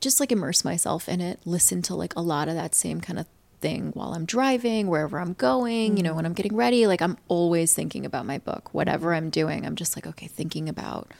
[0.00, 3.18] just like immerse myself in it, listen to like a lot of that same kind
[3.18, 3.26] of
[3.60, 6.28] thing while I'm driving, wherever I'm going, you know, when mm.
[6.28, 6.86] I'm getting ready.
[6.88, 9.26] Like I'm always thinking about my book, whatever mm-hmm.
[9.26, 9.64] I'm doing.
[9.64, 11.12] I'm just like, okay, thinking about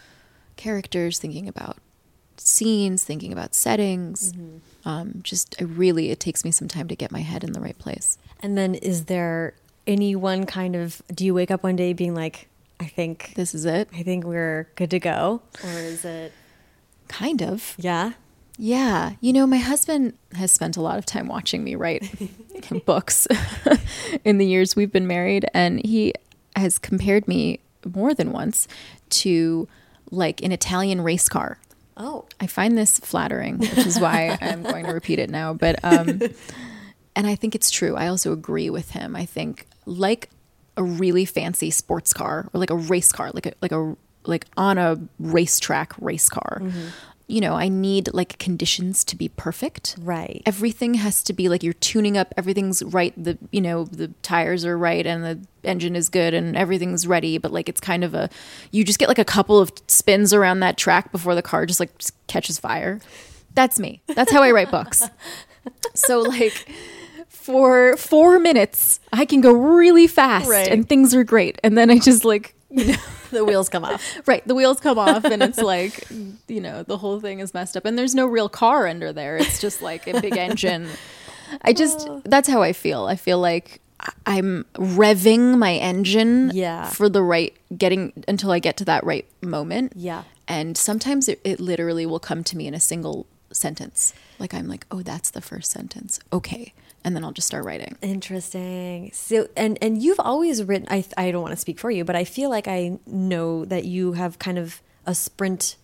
[0.58, 1.78] characters, thinking about
[2.36, 4.34] scenes, thinking about settings.
[4.84, 7.60] Um, just, I really, it takes me some time to get my head in the
[7.60, 8.18] right place.
[8.40, 9.54] And then is there
[9.86, 13.54] any one kind of do you wake up one day being like, I think This
[13.54, 13.88] is it.
[13.94, 15.40] I think we're good to go?
[15.64, 16.32] Or is it
[17.08, 17.74] Kind of.
[17.78, 18.12] Yeah.
[18.58, 19.12] Yeah.
[19.20, 22.04] You know, my husband has spent a lot of time watching me write
[22.84, 23.26] books
[24.24, 25.46] in the years we've been married.
[25.54, 26.12] And he
[26.54, 27.60] has compared me
[27.94, 28.68] more than once
[29.10, 29.66] to
[30.10, 31.58] like an Italian race car.
[31.96, 32.26] Oh.
[32.40, 35.52] I find this flattering, which is why I'm going to repeat it now.
[35.52, 36.20] But, um,
[37.16, 37.96] and I think it's true.
[37.96, 39.16] I also agree with him.
[39.16, 40.30] I think like
[40.76, 44.46] a really fancy sports car or like a race car, like a, like a, like
[44.56, 46.62] on a racetrack race car,
[47.28, 49.96] you know, I need like conditions to be perfect.
[50.00, 50.42] Right.
[50.46, 53.12] Everything has to be like you're tuning up, everything's right.
[53.22, 57.36] The, you know, the tires are right and the engine is good and everything's ready.
[57.36, 58.30] But like it's kind of a,
[58.70, 61.80] you just get like a couple of spins around that track before the car just
[61.80, 62.98] like just catches fire.
[63.54, 64.00] That's me.
[64.06, 65.04] That's how I write books.
[65.94, 66.66] So like
[67.28, 70.66] for four minutes, I can go really fast Right.
[70.68, 71.58] and things are great.
[71.62, 72.96] And then I just like, you know,
[73.32, 74.02] the wheels come off.
[74.26, 76.06] right, the wheels come off and it's like,
[76.48, 77.84] you know, the whole thing is messed up.
[77.84, 79.36] And there's no real car under there.
[79.36, 80.88] It's just like a big engine.
[81.62, 83.06] I just, that's how I feel.
[83.06, 83.80] I feel like
[84.26, 86.88] I'm revving my engine Yeah.
[86.88, 89.92] for the right, getting until I get to that right moment.
[89.96, 90.24] Yeah.
[90.46, 94.14] And sometimes it, it literally will come to me in a single sentence.
[94.38, 96.20] Like I'm like, oh, that's the first sentence.
[96.32, 96.72] Okay.
[97.04, 97.96] And then I'll just start writing.
[98.02, 99.10] Interesting.
[99.14, 100.88] So, and and you've always written.
[100.90, 103.84] I I don't want to speak for you, but I feel like I know that
[103.84, 105.76] you have kind of a sprint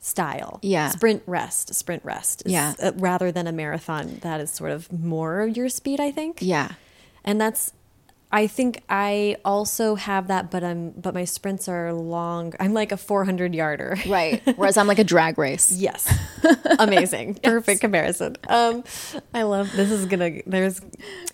[0.00, 0.58] style.
[0.62, 0.90] Yeah.
[0.90, 1.74] Sprint rest.
[1.74, 2.42] Sprint rest.
[2.46, 2.74] is- Yeah.
[2.82, 6.00] uh, rather than a marathon, that is sort of more your speed.
[6.00, 6.38] I think.
[6.40, 6.72] Yeah.
[7.24, 7.72] And that's.
[8.32, 12.54] I think I also have that, but I'm but my sprints are long.
[12.60, 13.96] I'm like a 400 yarder.
[14.10, 14.42] Right.
[14.56, 15.72] Whereas I'm like a drag race.
[15.72, 16.12] Yes.
[16.78, 17.34] Amazing.
[17.36, 18.36] Perfect comparison.
[18.48, 18.82] Um,
[19.32, 20.80] I love this is gonna there's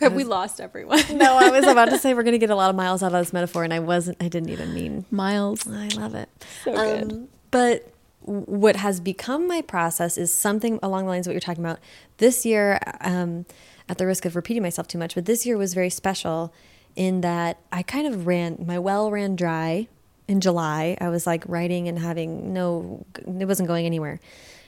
[0.00, 1.00] Have we lost everyone?
[1.16, 3.20] no, I was about to say we're gonna get a lot of miles out of
[3.20, 4.22] this metaphor, and I wasn't.
[4.22, 5.06] I didn't even mean.
[5.10, 5.66] Miles.
[5.66, 6.28] I love it.
[6.64, 7.12] So good.
[7.12, 11.40] Um, but what has become my process is something along the lines of what you're
[11.40, 11.78] talking about.
[12.18, 13.46] This year, um,
[13.88, 16.52] at the risk of repeating myself too much, but this year was very special
[16.96, 19.86] in that I kind of ran my well ran dry
[20.26, 20.96] in July.
[21.00, 23.06] I was like writing and having no,
[23.38, 24.18] it wasn't going anywhere,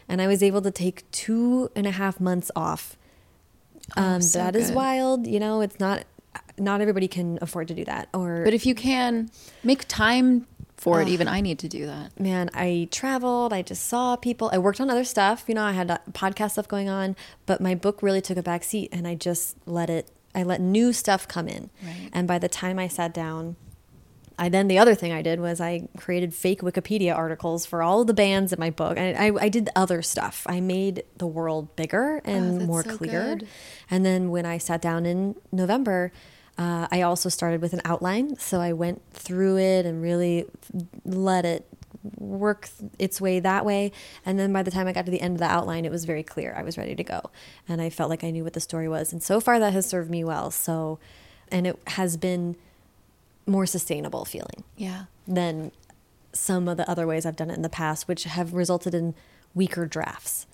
[0.08, 2.96] and I was able to take two and a half months off
[3.96, 4.76] um, Oh, so that is good.
[4.76, 5.26] wild.
[5.26, 6.04] You know, it's not
[6.58, 8.08] not everybody can afford to do that.
[8.12, 9.30] Or But if you can
[9.64, 12.20] make time for it, even I need to do that.
[12.20, 13.52] man, I traveled.
[13.52, 14.50] I just saw people.
[14.52, 15.44] I worked on other stuff.
[15.48, 18.62] You know, I had podcast stuff going on, but my book really took a back
[18.62, 20.08] seat, and I just let it.
[20.38, 22.08] I let new stuff come in, Right.
[22.12, 23.56] and by the time I sat down
[24.40, 28.04] I then the other thing I did was I created fake Wikipedia articles for all
[28.04, 28.96] the bands in my book.
[28.96, 30.46] And I, I did other stuff.
[30.48, 33.10] I made the world bigger and Oh, more so clear.
[33.34, 33.48] good.
[33.90, 36.12] And then when I sat down in November,
[36.56, 38.36] uh, I also started with an outline.
[38.38, 40.46] So I went through it and really
[41.04, 41.66] let it
[42.16, 42.68] work
[42.98, 43.92] its way that way.
[44.24, 46.04] And then by the time I got to the end of the outline, it was
[46.04, 46.54] very clear.
[46.56, 47.30] I was ready to go.
[47.68, 49.12] And I felt like I knew what the story was.
[49.12, 50.50] And so far, that has served me well.
[50.50, 50.98] So,
[51.50, 52.56] and it has been
[53.46, 55.04] more sustainable feeling Yeah.
[55.26, 55.72] than
[56.32, 59.14] some of the other ways I've done it in the past, which have resulted in
[59.54, 60.46] weaker drafts.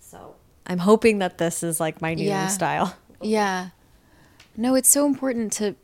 [0.00, 2.46] So I'm hoping that this is like my new Yeah.
[2.48, 2.94] style.
[3.20, 3.70] Yeah.
[4.56, 5.74] No, it's so important to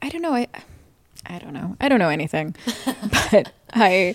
[0.00, 0.46] I don't know, I
[1.26, 1.76] I don't know.
[1.80, 2.54] I don't know anything.
[3.32, 4.14] but I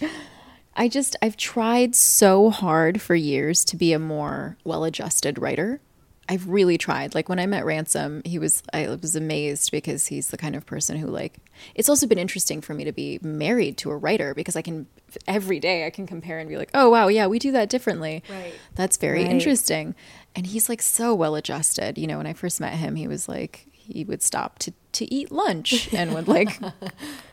[0.82, 5.80] I just I've tried so hard for years to be a more well-adjusted writer.
[6.28, 7.13] I've really tried.
[7.13, 10.65] Like when I met Ransom, he was I was amazed because he's the kind of
[10.65, 11.38] person who like
[11.76, 14.88] it's also been interesting for me to be married to a writer because I can
[15.28, 18.24] every day I can compare and be like, "Oh wow, yeah, we do that differently."
[18.28, 18.54] Right.
[18.74, 19.30] That's very Right.
[19.32, 19.94] interesting.
[20.36, 22.00] And he's like so well adjusted.
[22.00, 25.13] You know, when I first met him, he was like he would stop to to
[25.13, 26.60] eat lunch and would like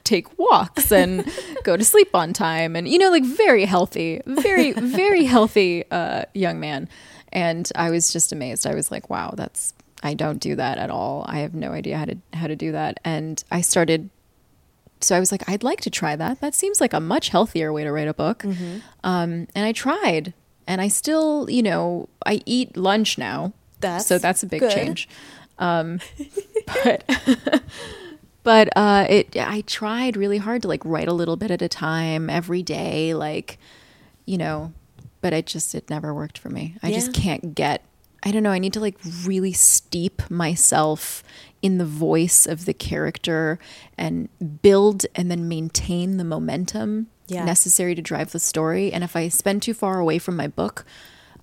[0.05, 1.31] take walks and
[1.65, 6.25] go to sleep on time and you know like very healthy, very very healthy uh
[6.35, 6.89] young man.
[7.31, 8.67] And I was just amazed.
[8.67, 11.25] I was like, wow, that's I don't do that at all.
[11.29, 13.01] I have no idea how to how to do that.
[13.05, 14.11] And I started
[15.01, 16.41] so I was like, I'd like to try that.
[16.41, 18.45] That seems like a much healthier way to write a book.
[19.05, 20.35] Um, and I tried,
[20.67, 23.53] and I still, you know, I eat lunch now.
[23.81, 24.73] That's so that's a big good.
[24.73, 25.09] change.
[25.59, 26.01] Um,
[26.85, 27.05] but
[28.43, 31.69] but uh, it I tried really hard to like write a little bit at a
[31.69, 33.59] time every day, like
[34.25, 34.73] you know,
[35.21, 36.77] but it just it never worked for me.
[36.83, 37.83] I just can't get.
[38.25, 38.51] I don't know.
[38.51, 41.23] I need to like really steep myself
[41.63, 43.59] in the voice of the character
[43.97, 44.29] and
[44.63, 47.45] build and then maintain the momentum Yeah.
[47.45, 48.93] necessary to drive the story.
[48.93, 50.85] And if I spend too far away from my book,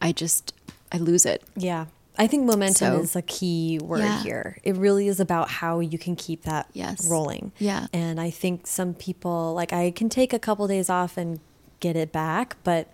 [0.02, 0.54] I just
[0.92, 1.44] I lose it.
[1.56, 1.86] Yeah.
[2.18, 4.24] I think momentum So- is a key word Yeah.
[4.24, 4.58] here.
[4.64, 7.06] It really is about how you can keep that Yes.
[7.08, 7.52] rolling.
[7.60, 7.88] Yeah.
[7.94, 11.40] And I think some people, like, I can take a couple days off and
[11.80, 12.88] get it back, but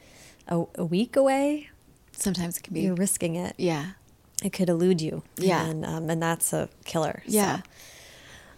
[0.47, 1.69] a, a week away,
[2.17, 3.53] Sometimes it can be you're risking it.
[3.57, 3.91] yeah.
[4.43, 5.21] It could elude you.
[5.37, 5.65] Yeah.
[5.65, 7.21] And, um, and that's a killer.
[7.27, 7.61] So- Yeah.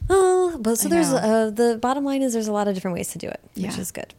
[0.10, 2.96] Oh, but so I there's uh, the bottom line is there's a lot of different
[2.96, 4.14] ways to do it, which is good.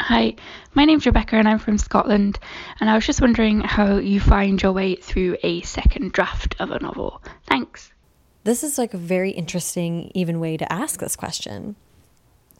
[0.00, 0.34] Hi,
[0.72, 2.38] my name's Rebecca and I'm from Scotland.
[2.80, 6.70] And I was just wondering how you find your way through a second draft of
[6.70, 7.22] a novel.
[7.46, 7.92] Thanks.
[8.44, 11.76] This is like a very interesting, even way to ask this question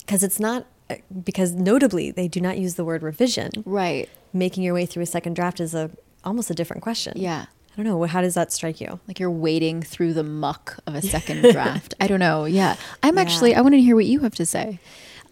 [0.01, 3.51] because it's not, uh, because notably, they do not use the word revision.
[3.65, 4.11] Right.
[4.35, 5.91] Making your way through a second draft is a
[6.23, 7.15] almost a different question.
[7.17, 7.47] Yeah.
[7.73, 8.05] I don't know.
[8.05, 9.01] How does that strike you?
[9.09, 11.95] Like you're wading through the muck of a second draft.
[11.99, 12.45] I don't know.
[12.45, 12.77] Yeah.
[13.03, 14.79] I'm actually, I want to hear what you have to say.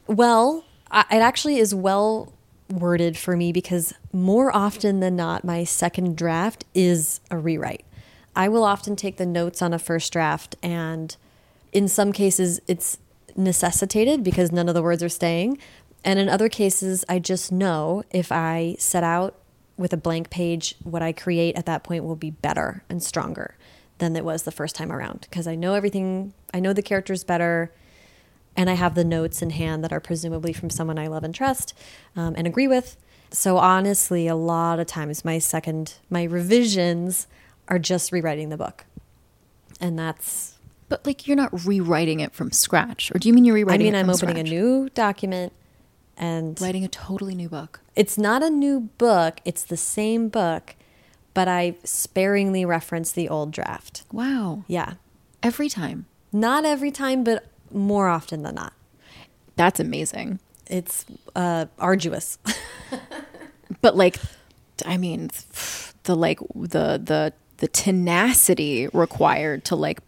[0.06, 2.32] Well, I, it actually is well
[2.70, 7.84] worded for me because more often than not, my second draft is a rewrite.
[8.36, 11.16] I will often take the notes on a first draft, and
[11.72, 12.98] in some cases, it's
[13.36, 15.58] necessitated because none of the words are staying.
[16.04, 19.34] And in other cases, I just know if I set out
[19.76, 23.56] with a blank page, what I create at that point will be better and stronger
[23.98, 27.24] than it was the first time around because I know everything, I know the characters
[27.24, 27.72] better
[28.58, 31.34] and I have the notes in hand that are presumably from someone I love and
[31.34, 31.72] trust
[32.16, 32.96] um, and agree with.
[33.30, 37.26] So honestly, a lot of times my second, my revisions
[37.68, 38.84] are just rewriting the book,
[39.80, 40.56] and that's.
[40.88, 43.12] But like you're not rewriting it from scratch.
[43.14, 44.46] Or do you mean you're rewriting I mean, I'm opening scratch?
[44.48, 45.52] a new document,
[46.16, 47.80] and writing a totally new book.
[47.94, 49.40] it's not a new book.
[49.44, 50.74] It's the same book,
[51.34, 54.02] but I sparingly reference the old draft.
[54.12, 54.64] Wow.
[54.66, 54.94] Yeah,
[55.42, 56.06] Every time.
[56.32, 58.72] not every time, but more often than not.
[59.56, 60.38] That's amazing.
[60.66, 61.04] It's
[61.34, 62.38] uh, arduous.
[63.80, 64.18] But like
[64.86, 65.30] I mean
[66.04, 70.00] the like the the the tenacity required to like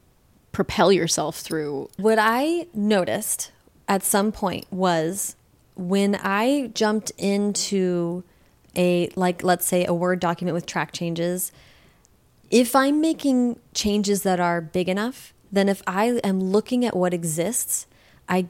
[0.53, 3.53] propel yourself through What I noticed
[3.87, 5.37] at some point was
[5.75, 8.23] when I jumped into
[8.77, 11.51] a, like, let's say a Word document with track changes,
[12.51, 17.13] if I'm making changes that are big enough, then if I am looking at what
[17.15, 17.87] exists,
[18.29, 18.47] I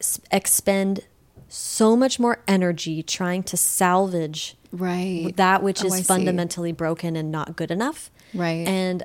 [0.00, 1.00] s- expend
[1.48, 5.32] so much more energy trying to salvage Right.
[5.36, 6.02] that which Oh, is I see.
[6.04, 8.10] fundamentally broken and not good enough.
[8.34, 8.66] Right.
[8.66, 9.02] And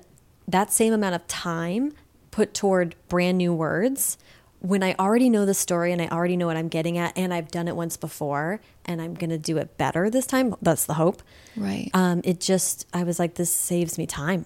[0.48, 1.92] that same amount of time
[2.32, 4.18] put toward brand new words
[4.60, 7.34] when I already know the story and I already know what I'm getting at, and
[7.34, 10.56] I've done it once before, and I'm gonna do it better this time.
[10.62, 11.22] That's the hope.
[11.56, 11.90] Right.
[11.94, 14.46] Um, it just, I was like, this saves me time.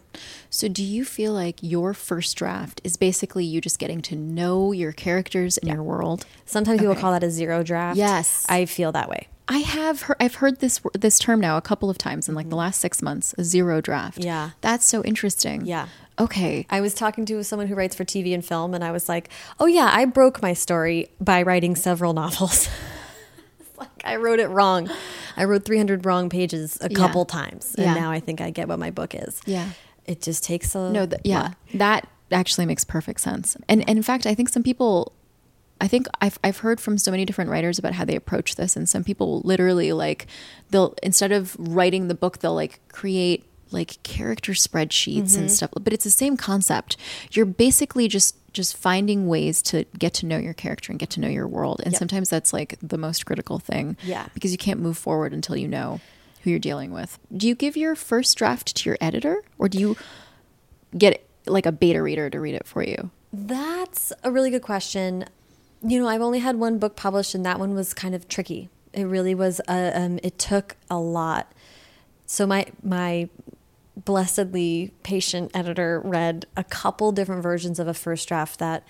[0.49, 4.71] So, do you feel like your first draft is basically you just getting to know
[4.71, 6.25] your characters and your world?
[6.45, 7.97] Sometimes people call that a zero draft.
[7.97, 8.45] Yes.
[8.49, 9.27] I feel that way.
[9.47, 12.49] I have heard, I've heard this this term now a couple of times in like
[12.49, 13.35] the last six months.
[13.37, 14.19] A zero draft.
[14.19, 14.51] Yeah.
[14.61, 15.65] that's so interesting.
[15.65, 15.87] Yeah.
[16.21, 16.65] Okay.
[16.69, 19.29] I was talking to someone who writes for TV and film, and I was like,
[19.59, 22.69] "Oh yeah, I broke my story by writing several novels.
[23.77, 24.91] Like I wrote it wrong.
[25.35, 26.95] I wrote 300 wrong pages a Yeah.
[26.97, 27.93] couple times, and Yeah.
[27.95, 29.41] now I think I get what my book is.
[29.45, 29.69] Yeah.
[30.05, 31.55] it just takes a No, th- yeah, lot.
[31.75, 33.55] that actually makes perfect sense.
[33.67, 35.13] And, and in fact, I think some people,
[35.79, 38.75] I think I've I've heard from so many different writers about how they approach this,
[38.75, 40.27] and some people literally like
[40.69, 45.71] they'll instead of writing the book, they'll like create like character spreadsheets and stuff.
[45.79, 46.97] But it's the same concept.
[47.31, 51.19] You're basically just just finding ways to get to know your character and get to
[51.21, 53.95] know your world, and sometimes that's like the most critical thing.
[54.03, 54.27] Yeah.
[54.33, 56.01] because you can't move forward until you know
[56.43, 57.17] who you're dealing with.
[57.35, 59.95] Do you give your first draft to your editor, or do you
[60.97, 63.09] get like a beta reader to read it for you?
[63.31, 65.25] That's a really good question.
[65.81, 68.69] You know, I've only had one book published, and that one was kind of tricky.
[68.93, 69.61] It really was.
[69.67, 71.51] Uh, um, it took a lot.
[72.25, 73.29] So my my
[73.97, 78.83] blessedly patient editor read a couple different versions of a first draft that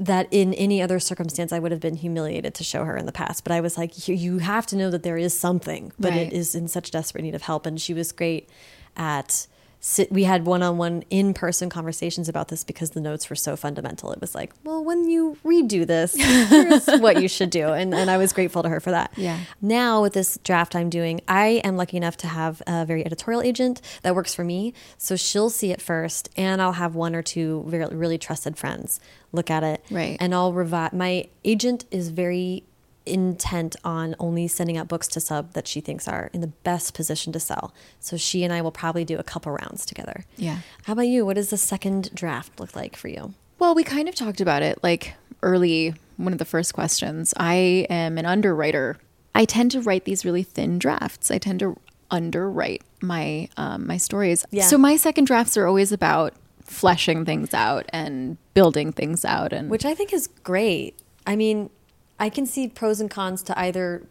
[0.00, 3.12] that in any other circumstance I would have been humiliated to show her in the
[3.12, 3.42] past.
[3.42, 6.28] But I was like, you, you have to know that there is something, but Right.
[6.28, 7.66] it is in such desperate need of help.
[7.66, 8.48] And she was great
[8.96, 9.48] at.
[9.80, 14.12] Sit, we had one-on-one in-person conversations about this because the notes were so fundamental.
[14.12, 18.10] It was like, well, when you redo this, here's what you should do, and and
[18.10, 19.12] I was grateful to her for that.
[19.16, 19.38] Yeah.
[19.62, 23.42] Now with this draft I'm doing, I am lucky enough to have a very editorial
[23.42, 24.74] agent that works for me.
[24.96, 29.00] So she'll see it first, and I'll have one or two very really trusted friends
[29.32, 29.84] look at it.
[29.90, 30.16] Right.
[30.20, 30.92] And I'll revise.
[30.92, 32.64] My agent is very
[33.08, 36.94] intent on only sending out books to sub that she thinks are in the best
[36.94, 37.72] position to sell.
[38.00, 40.24] So she and I will probably do a couple rounds together.
[40.36, 40.58] Yeah.
[40.84, 41.24] How about you?
[41.26, 43.34] What does the second draft look like for you?
[43.58, 47.34] Well, we kind of talked about it like early, one of the first questions.
[47.36, 48.98] I am an underwriter.
[49.34, 51.30] I tend to write these really thin drafts.
[51.30, 51.76] I tend to
[52.10, 54.44] underwrite my um, my stories.
[54.50, 54.64] Yeah.
[54.64, 59.70] So my second drafts are always about fleshing things out and building things out and
[59.70, 60.98] which I think is great.
[61.26, 61.70] I mean,
[62.18, 64.06] I can see pros and cons to either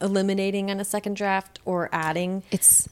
[0.00, 2.42] eliminating on a second draft or adding.
[2.50, 2.88] it's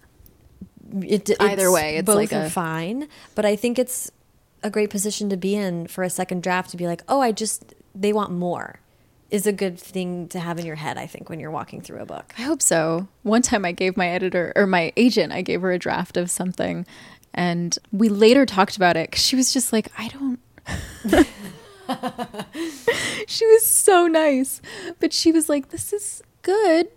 [1.03, 3.09] It, Either way, it's both like are a- fine.
[3.35, 4.11] But I think it's
[4.63, 7.33] a great position to be in for a second draft to be like, oh, I
[7.33, 8.81] just they want more.
[9.31, 10.97] Is a good thing to have in your head.
[10.97, 12.33] I think when you're walking through a book.
[12.39, 13.09] I hope so.
[13.23, 16.31] One time I gave my editor or my agent, I gave her a draft of
[16.31, 16.87] something
[17.33, 20.39] and we later talked about it cuz she was just like, I don't
[23.27, 24.61] She was so nice.
[25.01, 26.89] But she was like, this is good,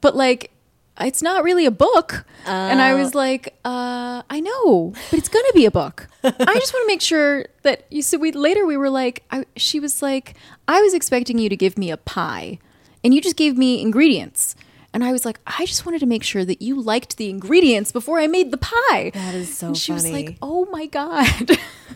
[0.00, 0.50] but like
[0.98, 2.24] it's not really a book.
[2.46, 6.08] and I was like, uh, I know, but it's gonna be a book.
[6.24, 8.02] I just want to make sure that you.
[8.02, 10.34] So we later we were like, I, she was like,
[10.66, 12.58] I was expecting you to give me a pie,
[13.04, 14.56] and you just gave me ingredients.
[14.96, 17.92] And I was like, I just wanted to make sure that you liked the ingredients
[17.92, 19.10] before I made the pie.
[19.12, 20.26] That is so and she was funny.
[20.26, 21.50] like, Oh my god,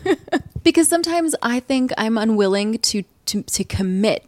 [0.63, 4.23] because sometimes I think I'm unwilling to to to commit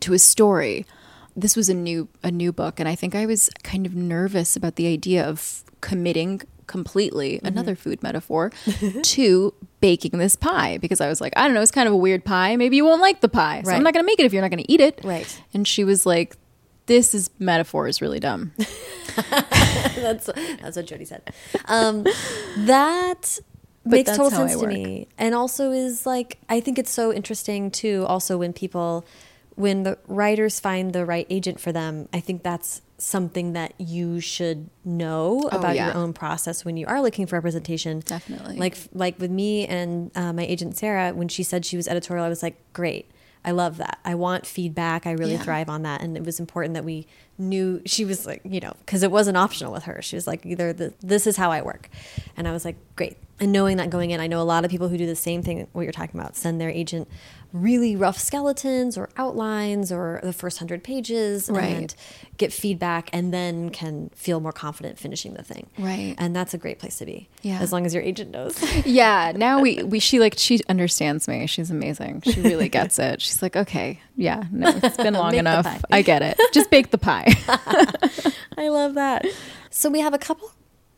[0.00, 0.84] to a story.
[1.36, 4.56] This was a new a new book, and I think I was kind of nervous
[4.56, 7.46] about the idea of committing completely Mm-hmm.
[7.46, 8.50] another food metaphor
[9.02, 11.96] to baking this pie because I was like, I don't know, it's kind of a
[11.96, 12.56] weird pie.
[12.56, 13.76] Maybe you won't like the pie, so Right.
[13.76, 14.98] I'm not going to make it if you're not going to eat it.
[15.04, 15.28] Right.
[15.52, 16.36] And she was like,
[16.86, 18.52] "This is metaphor is really dumb."
[19.96, 20.26] that's
[20.60, 21.22] that's what Jody said.
[21.66, 22.04] Um,
[22.58, 23.38] that
[23.84, 28.04] makes total sense to me, and also is like I think it's so interesting too.
[28.08, 29.04] Also, when people,
[29.54, 34.20] when the writers find the right agent for them, I think that's something that you
[34.20, 35.86] should know about Oh, yeah.
[35.88, 38.00] your own process when you are looking for representation.
[38.00, 38.56] Definitely.
[38.56, 42.24] like like with me and uh, my agent Sarah, when she said she was editorial,
[42.24, 43.10] I was like, great.
[43.44, 43.98] I love that.
[44.04, 45.06] I want feedback.
[45.06, 45.42] I really Yeah.
[45.42, 46.00] thrive on that.
[46.00, 49.36] And it was important that we knew she was like, you know, because it wasn't
[49.36, 50.00] optional with her.
[50.02, 51.90] She was like, either the, this is how I work.
[52.36, 53.16] And I was like, great.
[53.40, 55.42] And knowing that going in, I know a lot of people who do the same
[55.42, 57.08] thing, what you're talking about, send their agent
[57.54, 61.62] really rough skeletons or outlines or the first hundred pages Right.
[61.64, 61.94] and
[62.36, 65.70] get feedback and then can feel more confident finishing the thing.
[65.78, 66.16] Right.
[66.18, 67.28] And that's a great place to be.
[67.42, 67.60] Yeah.
[67.60, 68.60] As long as your agent knows.
[68.84, 73.22] yeah now we we she like she understands me she's amazing she really gets it
[73.22, 76.98] she's like okay yeah no it's been long enough i get it just bake the
[76.98, 77.26] pie
[78.56, 79.26] I love that.
[79.70, 80.50] So we have a couple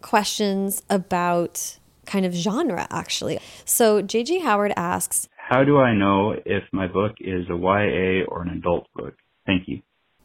[0.02, 3.38] questions about kind of genre, actually.
[3.64, 8.42] So JJ Howard asks, how do I know if my book is a YA or
[8.42, 9.14] an adult book?
[9.47, 9.80] Thank you.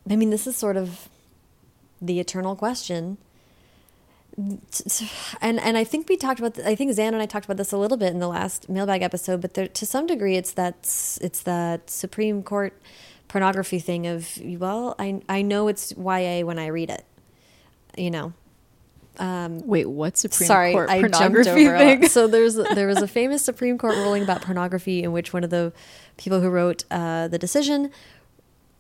[0.09, 1.09] I mean, this is sort of
[2.01, 3.19] the eternal question.
[4.36, 7.72] And and I think we talked about I think Zan and I talked about this
[7.72, 10.78] a little bit in the last mailbag episode, but there, to some degree it's that
[11.22, 12.74] it's that Supreme Court
[13.28, 17.05] pornography thing of well, I I know it's YA when I read it.
[17.95, 18.34] You know,
[19.20, 22.07] um, Wait, what Supreme sorry, Court I pornography thing?
[22.07, 25.49] so there's there was a famous Supreme Court ruling about pornography in which one of
[25.49, 25.74] the
[26.18, 27.91] people who wrote uh, the decision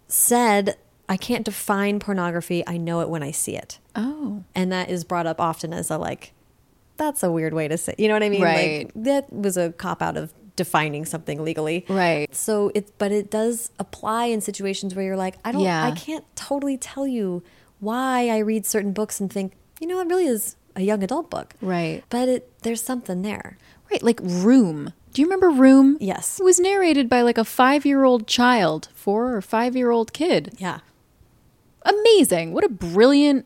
[0.07, 0.75] said,
[1.09, 2.63] "I can't define pornography.
[2.67, 5.89] I know it when I see it." Oh, and that is brought up often as
[5.89, 6.33] a like,
[6.97, 7.95] that's a weird way to say.
[7.97, 8.41] You know what I mean?
[8.41, 8.85] Right.
[8.85, 11.85] Like, that was a cop out of defining something legally.
[11.89, 12.33] Right.
[12.35, 15.85] So it, but it does apply in situations where you're like, I don't, Yeah.
[15.85, 17.41] I can't totally tell you
[17.79, 21.29] why I read certain books and think, you know, it really is a young adult
[21.29, 21.53] book.
[21.61, 22.03] Right.
[22.09, 23.57] But it, there's something there.
[23.91, 24.01] right.
[24.01, 24.93] Like Room.
[25.11, 25.97] Do you remember Room?
[25.99, 26.39] Yes.
[26.39, 30.53] It was narrated by like a five-year-old child, four or five-year-old kid.
[30.57, 30.79] Yeah.
[31.83, 32.53] amazing.
[32.53, 33.45] What a brilliant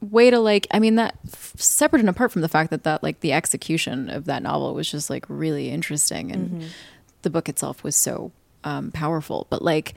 [0.00, 0.66] way to like.
[0.70, 1.14] I mean, that
[1.56, 4.90] separate and apart from the fact that that like the execution of that novel was
[4.90, 6.64] just like really interesting, and
[7.22, 8.32] the book itself was so
[8.64, 9.46] um, powerful.
[9.50, 9.94] But like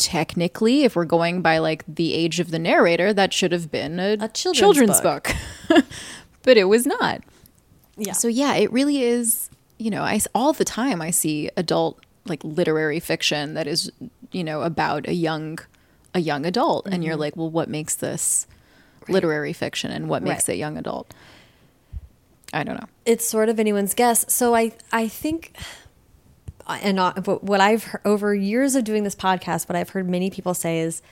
[0.00, 4.00] technically, if we're going by like the age of the narrator, that should have been
[4.00, 5.30] a, A children's book,
[6.42, 7.22] but it was not.
[7.96, 8.12] Yeah.
[8.12, 9.50] So yeah, it really is.
[9.78, 13.90] You know, I all the time I see adult like literary fiction that is
[14.32, 15.58] you know about a young
[16.14, 17.20] a young adult, and you're mm-hmm.
[17.20, 18.46] like, well, what makes this
[19.08, 20.54] literary fiction, and what makes Right.
[20.54, 21.12] it young adult?
[22.52, 22.88] I don't know.
[23.06, 24.24] it's sort of anyone's guess.
[24.32, 25.52] So I I think,
[26.68, 30.08] and uh, not, what I've heard, over years of doing this podcast, what I've heard
[30.08, 31.02] many people say is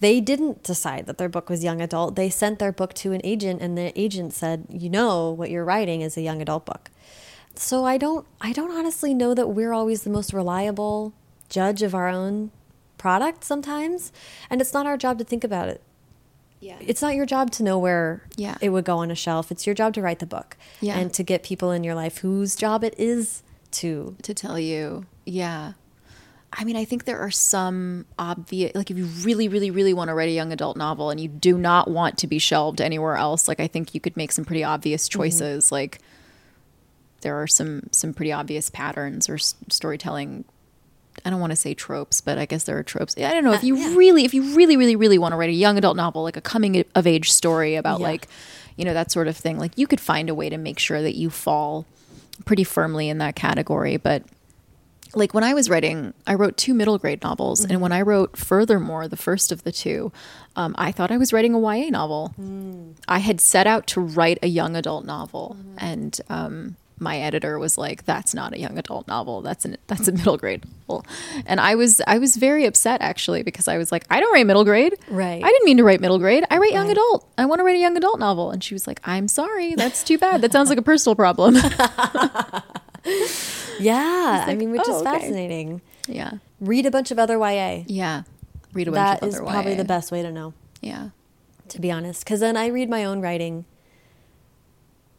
[0.00, 2.16] they didn't decide that their book was young adult.
[2.16, 5.64] They sent their book to an agent, and the agent said, "You know, what you're
[5.64, 6.90] writing is a young adult book."
[7.54, 11.12] So I don't I don't honestly know that we're always the most reliable
[11.48, 12.50] judge of our own
[12.96, 14.12] product sometimes,
[14.48, 15.82] and it's not our job to think about it.
[16.60, 16.76] Yeah.
[16.80, 18.56] It's not your job to know where Yeah.
[18.60, 19.50] it would go on a shelf.
[19.50, 20.98] It's your job to write the book Yeah.
[20.98, 23.42] and to get people in your life whose job it is
[23.72, 24.16] to.
[24.22, 25.06] to tell you.
[25.24, 25.72] Yeah.
[26.52, 30.08] I mean, I think there are some obvious, like, if you really, really, really want
[30.08, 33.16] to write a young adult novel and you do not want to be shelved anywhere
[33.16, 35.20] else, like, I think you could make some pretty obvious mm-hmm.
[35.20, 35.70] choices.
[35.70, 36.00] Like,
[37.20, 40.44] there are some some pretty obvious patterns or s- storytelling.
[41.24, 43.14] I don't want to say tropes, but I guess there are tropes.
[43.16, 43.94] I don't know if uh, you yeah.
[43.94, 46.40] really, if you really, really, really want to write a young adult novel, like a
[46.40, 48.06] coming of age story about Yeah.
[48.06, 48.28] like,
[48.76, 49.58] you know, that sort of thing.
[49.58, 51.86] Like, you could find a way to make sure that you fall
[52.44, 54.22] pretty firmly in that category, but
[55.14, 58.36] like when I was writing, I wrote two middle grade novels, and when I wrote
[58.36, 60.12] Furthermore, the first of the two,
[60.56, 62.32] um, I thought I was writing a YA novel.
[63.08, 67.76] I had set out to write a young adult novel, and um, my editor was
[67.78, 69.40] like, "That's not a young adult novel.
[69.42, 71.04] That's an that's a middle grade novel."
[71.46, 74.46] And I was I was very upset actually because I was like, "I don't write
[74.46, 74.94] middle grade.
[75.08, 75.42] Right.
[75.42, 76.44] I didn't mean to write middle grade.
[76.50, 77.26] I write young adult.
[77.38, 79.74] I want to write a young adult novel." And she was like, "I'm sorry.
[79.74, 80.42] That's too bad.
[80.42, 81.56] That sounds like a personal problem."
[83.78, 85.18] Yeah, I mean, which oh, is okay.
[85.20, 85.80] fascinating.
[86.06, 86.32] yeah.
[86.60, 87.84] Read a bunch of other YA.
[87.86, 88.24] Yeah.
[88.74, 89.38] Read a bunch That of YA.
[89.38, 91.10] That is probably the best way to know, Yeah.
[91.68, 92.24] to be honest.
[92.24, 93.64] Because then I read my own writing.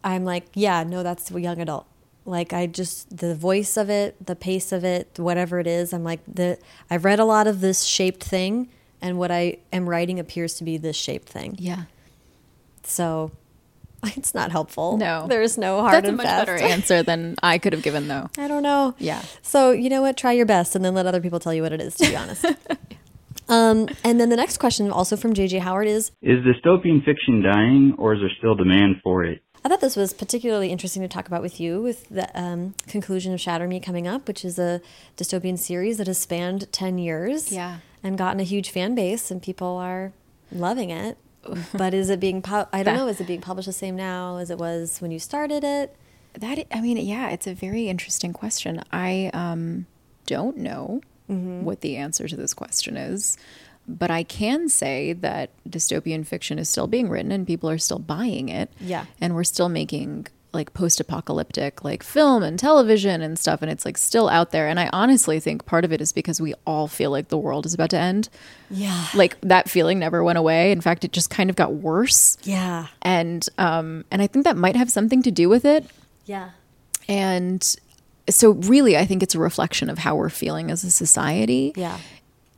[0.03, 1.85] I'm like, yeah, no, that's young adult.
[2.25, 5.91] Like I just the voice of it, the pace of it, whatever it is.
[5.93, 8.69] I'm like the I've read a lot of this shaped thing,
[9.01, 11.55] and what I am writing appears to be this shaped thing.
[11.57, 11.83] Yeah.
[12.83, 13.31] So
[14.03, 14.97] it's not helpful.
[14.97, 15.25] No.
[15.27, 16.45] there's no hard That's a much fast.
[16.45, 18.29] better answer than I could have given, though.
[18.37, 18.95] I don't know.
[18.97, 19.21] Yeah.
[19.41, 20.17] So you know what?
[20.17, 21.95] Try your best, and then let other people tell you what it is.
[21.95, 22.45] To be honest.
[23.49, 27.95] um, and then the next question, also from JJ Howard, is Is dystopian fiction dying,
[27.97, 29.41] or is there still demand for it?
[29.63, 33.31] I thought this was particularly interesting to talk about with you, with the um, conclusion
[33.33, 34.81] of Shatter Me coming up, which is a
[35.17, 37.51] dystopian series that has spanned ten years.
[37.51, 37.77] Yeah.
[38.03, 40.11] And gotten a huge fan base, and people are
[40.51, 41.17] loving it.
[41.73, 42.41] but is it being?
[42.41, 43.07] Pu- I don't know.
[43.07, 45.95] Is it being published the same now as it was when you started it?
[46.33, 48.81] That I mean, yeah, it's a very interesting question.
[48.91, 49.85] I um,
[50.25, 51.63] don't know Mm-hmm.
[51.63, 53.37] what the answer to this question is,
[53.87, 57.99] but I can say that dystopian fiction is still being written and people are still
[57.99, 58.69] buying it.
[58.79, 59.05] Yeah.
[59.19, 63.97] and we're still making like post-apocalyptic like film and television and stuff and it's like
[63.97, 67.09] still out there and i honestly think part of it is because we all feel
[67.09, 68.27] like the world is about to end
[68.69, 69.05] Yeah.
[69.15, 72.87] like that feeling never went away in fact it just kind of got worse Yeah.
[73.01, 75.85] and um and i think that might have something to do with it
[76.25, 76.49] Yeah.
[77.07, 77.63] and
[78.29, 81.97] so really i think it's a reflection of how we're feeling as a society Yeah.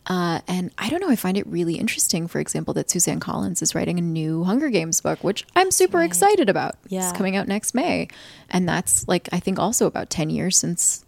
[0.07, 1.09] Uh, and I don't know.
[1.09, 4.69] I find it really interesting, for example, that Suzanne Collins is writing a new Hunger
[4.69, 6.75] Games book, which I'm super excited about.
[6.87, 7.07] Yeah.
[7.07, 8.07] It's coming out next May.
[8.49, 11.05] And that's like, I think also about 10 years since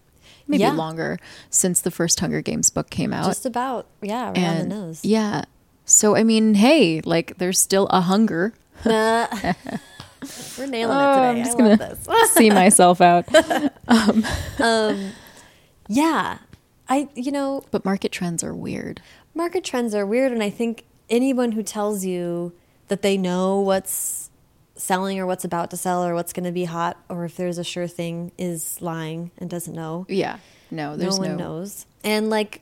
[0.48, 0.72] maybe Yeah.
[0.74, 1.20] longer
[1.50, 3.26] since the first Hunger Games book came out.
[3.26, 5.04] Just about, yeah, around and the nose.
[5.04, 5.46] yeah.
[5.86, 8.54] So I mean, hey, like there's still a hunger.
[8.86, 9.28] Nah.
[10.58, 11.30] We're nailing it Oh, today.
[11.30, 12.32] I'm just I gonna love this.
[12.34, 13.26] see myself out.
[15.88, 16.38] yeah.
[16.88, 19.02] I, you know, But market trends are weird.
[19.34, 20.32] market trends are weird.
[20.32, 22.54] And I think anyone who tells you
[22.88, 24.30] that they know what's
[24.76, 27.58] selling or what's about to sell or what's going to be hot or if there's
[27.58, 30.06] a sure thing is lying and doesn't know.
[30.10, 30.38] Yeah.
[30.70, 31.86] No, there's no no, one knows.
[32.04, 32.62] And like,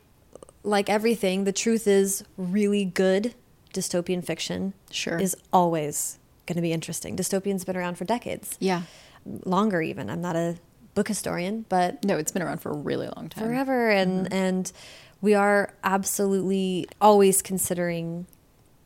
[0.64, 3.34] like everything, the truth is really good
[3.74, 5.18] dystopian fiction Sure.
[5.20, 7.16] is always going to be interesting.
[7.18, 8.56] Dystopian's been around for decades.
[8.60, 8.84] Yeah.
[9.46, 10.10] longer even.
[10.10, 10.58] I'm not a
[10.94, 13.44] book historian, but No, it's been around for a really long time.
[13.44, 14.72] forever and and
[15.22, 18.26] we are absolutely always considering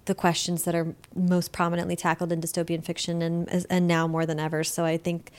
[0.05, 4.39] the questions that are most prominently tackled in dystopian fiction and and now more than
[4.39, 4.63] ever.
[4.63, 5.31] So I think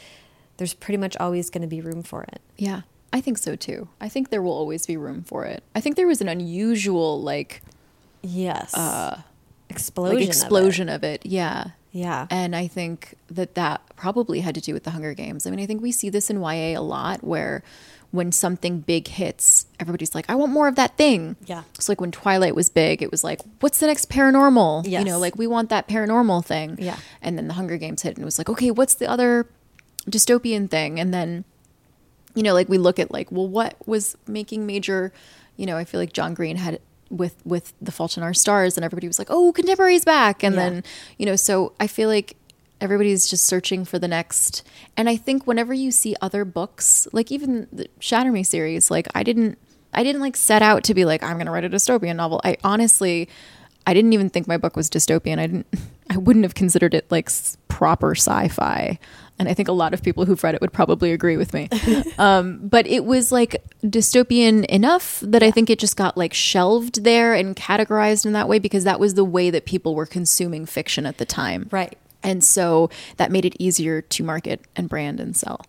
[0.59, 2.41] there's pretty much always going to be room for it.
[2.57, 2.83] Yeah.
[3.13, 3.89] I think so too.
[4.01, 5.63] I think there will always be room for it.
[5.75, 7.63] I think there was an unusual like
[8.23, 8.75] Yes.
[8.75, 9.23] uh
[9.71, 10.17] explosion.
[10.17, 10.37] like of it.
[10.37, 11.25] explosion of it.
[11.25, 11.71] Yeah.
[11.93, 12.27] Yeah.
[12.31, 15.47] And I think that that probably had to do with the Hunger Games.
[15.47, 17.63] I mean, I think we see this in YA a lot where
[18.11, 21.37] when something big hits, everybody's like, I want more of that thing.
[21.45, 21.65] Yeah.
[21.79, 24.89] So, like when Twilight was big, it was like, what's the next paranormal?
[24.89, 26.77] You know, like we want that paranormal thing.
[26.79, 26.97] Yeah.
[27.21, 29.47] And then the Hunger Games hit and it was like, okay, what's the other
[30.09, 30.99] dystopian thing?
[30.99, 31.45] And then,
[32.35, 35.13] you know, like we look at like, well, what was making major,
[35.57, 36.81] you know, I feel like John Green had
[37.11, 40.55] with with the Fault in Our Stars, and everybody was like, "Oh, Contemporary's back," and
[40.55, 40.69] Yeah.
[40.69, 40.85] then
[41.19, 42.37] you know, so I feel like
[42.81, 44.63] everybody's just searching for the next.
[44.97, 49.09] And I think whenever you see other books, like even the Shatter Me series, like
[49.17, 49.59] I didn't,
[49.93, 52.41] I didn't like set out to be like I'm going to write a dystopian novel.
[52.45, 53.29] I honestly,
[53.87, 55.39] I didn't even think my book was dystopian.
[55.41, 55.67] I didn't,
[56.11, 57.29] I wouldn't have considered it like
[57.67, 58.99] proper sci-fi.
[59.39, 61.69] And I think a lot of people who've read it would probably agree with me.
[62.19, 67.05] um, but it was like dystopian enough that I think it just got like shelved
[67.05, 70.67] there and categorized in that way because that was the way that people were consuming
[70.67, 71.69] fiction at the time.
[71.71, 71.97] Right.
[72.21, 75.65] And so that made it easier to market and brand and sell.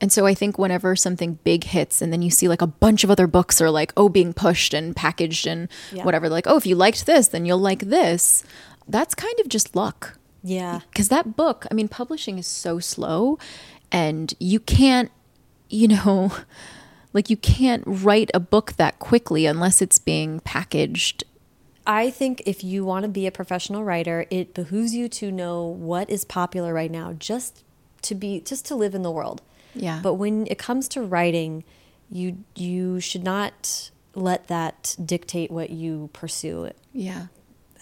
[0.00, 3.04] And so I think whenever something big hits and then you see like a bunch
[3.04, 6.02] of other books are like, oh, being pushed and packaged and Yeah.
[6.04, 8.42] whatever, like, oh, if you liked this, then you'll like this.
[8.88, 10.18] That's kind of just luck.
[10.44, 10.80] Yeah.
[10.90, 13.38] Because that book, I mean, publishing is so slow
[13.90, 15.10] and you can't,
[15.70, 16.30] you know,
[17.14, 21.24] like you can't write a book that quickly unless it's being packaged.
[21.86, 25.64] I think if you want to be a professional writer, it behooves you to know
[25.64, 27.64] what is popular right now just
[28.02, 29.42] to be just to live in the world.
[29.74, 30.00] Yeah.
[30.02, 31.64] But when it comes to writing,
[32.10, 37.26] you you should not let that dictate what you pursue Yeah.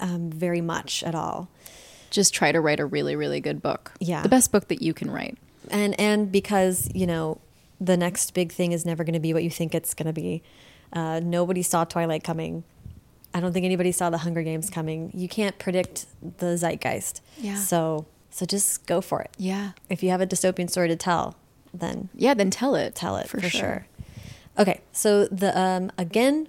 [0.00, 1.48] um, very much at all.
[2.12, 3.92] Just try to write a really, really good book.
[3.98, 4.22] Yeah.
[4.22, 5.36] The best book that you can write.
[5.70, 7.40] And and because you know
[7.80, 10.12] the next big thing is never going to be what you think it's going to
[10.12, 10.42] be.
[10.92, 12.62] Uh, nobody saw Twilight coming.
[13.34, 15.10] I don't think anybody saw the Hunger Games coming.
[15.14, 16.06] You can't predict
[16.38, 17.20] the zeitgeist.
[17.38, 17.56] Yeah.
[17.56, 19.30] So so just go for it.
[19.38, 19.72] Yeah.
[19.90, 21.36] If you have a dystopian story to tell,
[21.74, 22.94] then Yeah, then tell it.
[22.94, 23.86] tell it for, sure.
[24.58, 26.48] Okay, so the um again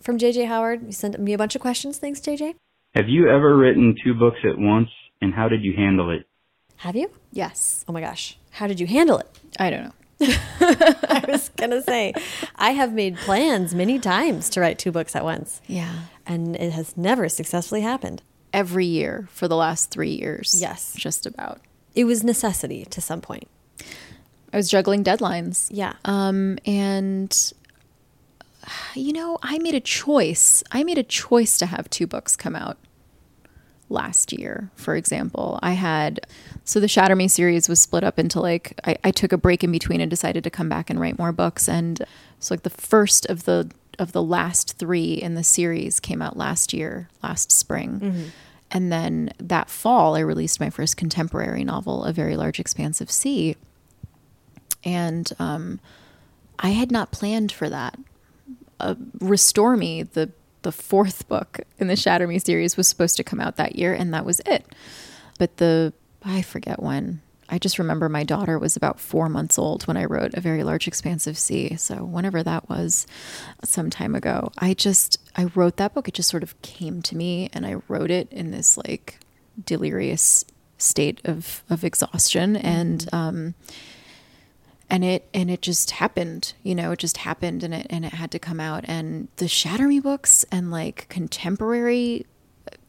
[0.00, 1.98] from JJ Howard, you sent me a bunch of questions.
[1.98, 2.56] Thanks, JJ.
[2.94, 4.90] Have you ever written two books at once,
[5.20, 6.26] and how did you handle it?
[6.76, 7.10] Have you?
[7.32, 7.84] Yes.
[7.88, 9.28] Oh my gosh, how did you handle it?
[9.58, 9.92] I don't know.
[10.60, 12.14] I was gonna say,
[12.56, 15.92] I have made plans many times to write two books at once, Yeah.
[16.26, 18.22] and it has never successfully happened.
[18.52, 20.56] Every year for the last three years.
[20.60, 20.94] Yes.
[20.96, 21.60] Just about.
[21.96, 23.48] It was necessity to some point.
[24.52, 25.68] I was juggling deadlines.
[25.72, 25.94] Yeah.
[26.04, 27.52] Um, and
[28.94, 30.62] you know, I made a choice.
[30.70, 32.78] I made a choice to have two books come out
[33.88, 35.58] last year, for example.
[35.62, 36.20] I had
[36.64, 39.62] so the Shatter Me series was split up into like I, I took a break
[39.62, 41.68] in between and decided to come back and write more books.
[41.68, 42.02] And
[42.40, 46.36] so like the first of the of the last three in the series came out
[46.36, 48.32] last year, last spring.
[48.70, 53.10] And then that fall I released my first contemporary novel, A Very Large Expanse of
[53.10, 53.56] Sea.
[54.82, 55.80] And um
[56.58, 57.98] I had not planned for that.
[58.80, 60.30] Uh, Restore Me, the
[60.64, 63.94] the fourth book in the Shatter Me series, was supposed to come out that year,
[63.94, 64.66] and that was it.
[65.38, 65.92] But the
[66.24, 67.20] I forget when.
[67.46, 70.64] I just remember my daughter was about four months old when I wrote A Very
[70.64, 71.76] Large Expanse of Sea.
[71.76, 73.06] So whenever that was,
[73.62, 76.08] some time ago, I just I wrote that book.
[76.08, 79.20] It just sort of came to me, and I wrote it in this like
[79.62, 80.44] delirious
[80.78, 83.54] state of of exhaustion and um
[84.94, 88.12] and it and it just happened you know it just happened and it and it
[88.14, 92.24] had to come out and the shatter me books and like contemporary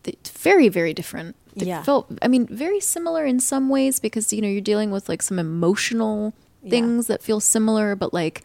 [0.03, 1.82] it's very very different it Yeah.
[1.84, 5.22] felt i mean very similar in some ways because you know you're dealing with like
[5.22, 6.34] some emotional
[6.70, 8.43] things that feel similar but like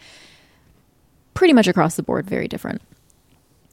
[1.35, 2.83] pretty much across the board very different.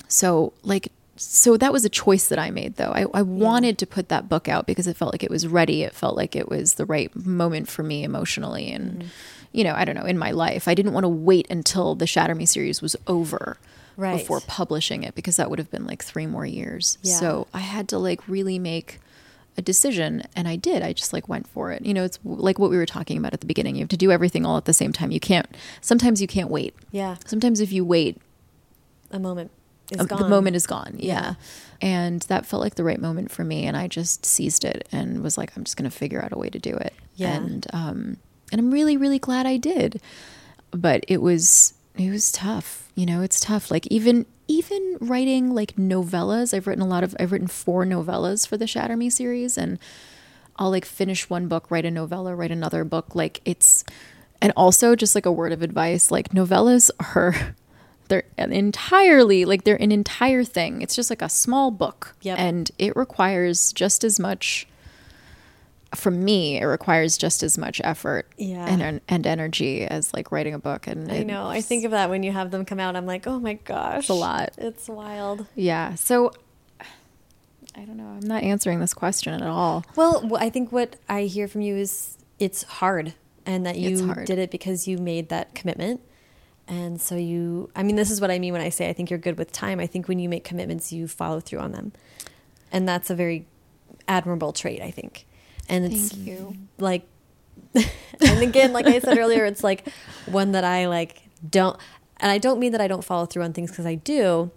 [0.07, 2.91] So like so that was a choice that I made though.
[2.91, 5.83] I, I wanted to put that book out because it felt like it was ready.
[5.83, 9.07] It felt like it was the right moment for me emotionally and Mm-hmm.
[9.57, 10.67] You know, I don't know, in my life.
[10.67, 13.57] I didn't want to wait until the Shatter Me series was over
[13.97, 14.19] Right.
[14.19, 16.99] before publishing it because that would have been like three more years.
[17.01, 17.15] Yeah.
[17.15, 18.99] So I had to like really make
[19.57, 20.83] a decision and I did.
[20.83, 21.83] I just like went for it.
[21.83, 23.75] You know, it's like what we were talking about at the beginning.
[23.75, 25.09] You have to do everything all at the same time.
[25.09, 25.47] You can't
[25.81, 26.75] sometimes you can't wait.
[26.91, 27.15] Yeah.
[27.25, 28.21] Sometimes if you wait,
[29.09, 29.49] A moment
[29.91, 30.21] is um, gone.
[30.21, 30.95] the moment is gone.
[30.99, 31.13] Yeah.
[31.13, 31.33] Yeah.
[31.81, 35.23] And that felt like the right moment for me and I just seized it and
[35.23, 36.93] was like I'm just going to figure out a way to do it.
[37.15, 37.33] Yeah.
[37.35, 38.17] And um
[38.51, 40.01] and I'm really really glad I did.
[40.71, 42.89] But it was it was tough.
[42.95, 43.71] You know, it's tough.
[43.71, 48.47] Like even even writing like novellas, I've written a lot of I've written four novellas
[48.47, 49.79] for the Shatter Me series and
[50.59, 53.15] I'll like finish one book, write a novella, write another book.
[53.15, 53.83] Like it's,
[54.41, 57.55] and also just like a word of advice, like novellas are,
[58.07, 60.81] they're entirely, like they're an entire thing.
[60.81, 62.15] It's just like a small book.
[62.21, 62.39] Yep.
[62.39, 64.67] And it requires just as much,
[65.95, 68.65] from me, it requires just as much effort Yeah.
[68.67, 70.87] and, and energy as like writing a book.
[70.87, 71.47] And I know.
[71.47, 72.95] I think of that when you have them come out.
[72.95, 74.53] I'm like, oh my gosh, It's a lot.
[74.57, 75.45] It's wild.
[75.55, 75.95] yeah.
[75.95, 76.33] So
[77.75, 78.07] I don't know.
[78.07, 79.85] I'm not answering this question at all.
[79.95, 83.13] Well, I think what I hear from you is it's hard,
[83.45, 86.01] and that you did it because you made that commitment.
[86.67, 89.09] And so you, I mean, this is what I mean when I say I think
[89.11, 89.79] you're good with time.
[89.79, 91.93] I think when you make commitments, you follow through on them.
[92.71, 93.45] And that's a very
[94.07, 95.26] admirable trait, I think.
[95.69, 96.15] And it's
[96.77, 97.05] like,
[97.75, 99.87] and again, like I said earlier, it's like
[100.25, 101.77] one that I like don't,
[102.17, 104.51] and I don't mean that I don't follow through on things because I do.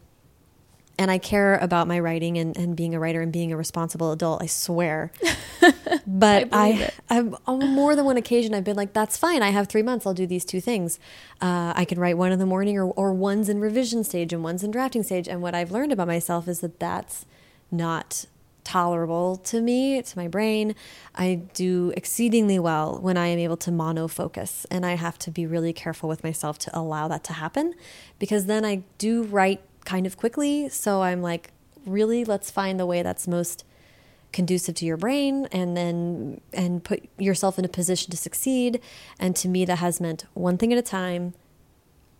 [0.98, 4.12] And I care about my writing and, and being a writer and being a responsible
[4.12, 5.10] adult, I swear.
[6.06, 6.94] But I, it.
[7.08, 9.42] I've on more than one occasion I've been like, that's fine.
[9.42, 10.06] I have three months.
[10.06, 10.98] I'll do these two things.
[11.40, 14.42] Uh, I can write one in the morning, or or one's in revision stage and
[14.42, 15.28] one's in drafting stage.
[15.28, 17.26] And what I've learned about myself is that that's
[17.70, 18.26] not
[18.64, 20.74] tolerable to me, to my brain.
[21.14, 25.46] I do exceedingly well when I am able to monofocus, and I have to be
[25.46, 27.74] really careful with myself to allow that to happen,
[28.18, 30.68] because then I do write kind of quickly.
[30.68, 31.50] So I'm like,
[31.86, 33.64] really, let's find the way that's most
[34.32, 38.80] conducive to your brain and then and put yourself in a position to succeed
[39.18, 41.34] and to me that has meant one thing at a time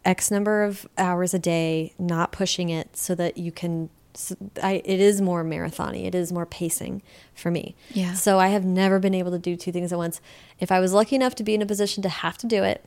[0.05, 4.83] x number of hours a day not pushing it so that you can s- I,
[4.85, 6.05] it is more marathony.
[6.07, 7.03] It is more pacing
[7.35, 7.75] for me.
[7.93, 8.15] Yeah.
[8.15, 10.21] so i have never been able to do two things at once.
[10.59, 12.85] If i was lucky enough to be in a position to have to do it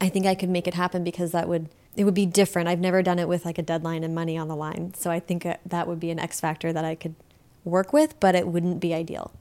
[0.00, 2.68] i think i could make it happen because that would it would be different.
[2.68, 4.94] I've never done it with like a deadline and money on the line.
[4.94, 7.14] So i think uh, that would be an x factor that i could
[7.64, 9.32] work with but it wouldn't be ideal.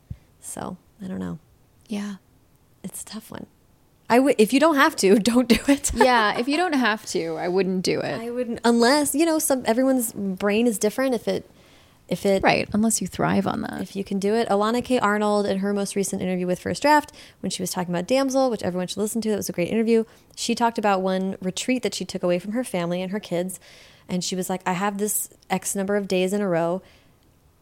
[0.41, 1.37] So i don't know.
[1.87, 2.15] Yeah.
[2.83, 3.45] it's a tough one
[4.09, 6.37] i would if you don't have to don't do it Yeah.
[6.39, 8.19] If you don't have to, I wouldn't do it.
[8.19, 11.13] I wouldn't unless you know some everyone's brain is different.
[11.15, 11.49] If it
[12.07, 12.67] if it Right.
[12.73, 13.81] Unless you thrive on that.
[13.81, 14.47] if you can do it.
[14.49, 14.97] Elana K.
[14.99, 18.49] Arnold in her most recent interview with First Draft, when she was talking about Damsel,
[18.49, 20.05] which everyone should listen to, that was a great interview.
[20.35, 23.59] She talked about one retreat that she took away from her family and her kids,
[24.07, 26.81] and she was like, "I have this X number of days in a row."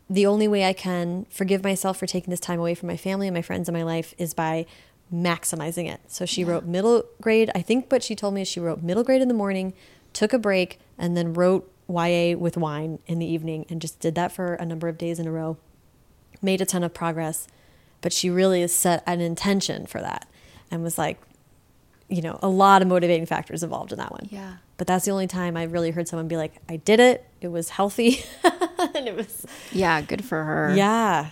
[0.10, 3.28] The only way I can forgive myself for taking this time away from my family
[3.28, 4.66] and my friends in my life is by
[5.14, 6.02] maximizing it.
[6.08, 9.04] So she wrote middle grade, I think what she told me is she wrote middle
[9.04, 9.74] grade in the morning,
[10.14, 14.16] took a break, and then wrote YA with wine in the evening and just did
[14.16, 15.58] that for a number of days in a row.
[16.42, 17.48] Made a ton of progress,
[18.02, 20.28] but she really has set an intention for that
[20.70, 21.20] and was like,
[22.10, 24.28] you know, a lot of motivating factors involved in that one.
[24.30, 24.58] Yeah.
[24.78, 27.26] But that's the only time I really heard someone be like, I did it.
[27.42, 28.24] It was healthy.
[28.44, 30.00] and it was, Yeah.
[30.02, 30.74] Good for her.
[30.76, 31.32] yeah.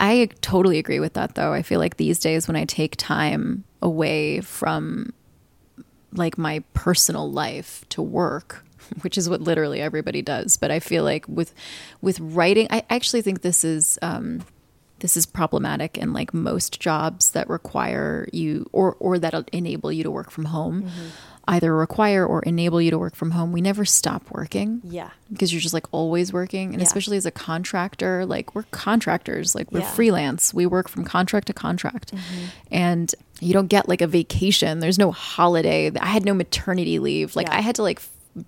[0.00, 1.52] I totally agree with that though.
[1.52, 5.12] I feel like these days when I take time away from
[6.12, 8.64] like my personal life to work,
[9.02, 11.54] which is what literally everybody does, but I feel like with
[12.00, 14.42] with writing, I actually think this is um
[15.00, 20.02] this is problematic in like most jobs that require you or or that enable you
[20.02, 20.90] to work from home.
[21.50, 23.52] Either require or enable you to work from home.
[23.52, 25.08] We never stop working Yeah.
[25.32, 26.86] because you're just like always working and Yeah.
[26.86, 29.90] especially as a contractor like we're contractors like we're Yeah.
[29.92, 32.44] freelance we work from contract to contract Mm-hmm.
[32.70, 37.34] and you don't get like a vacation there's no holiday i had no maternity leave
[37.34, 37.56] like Yeah.
[37.56, 38.00] i had to like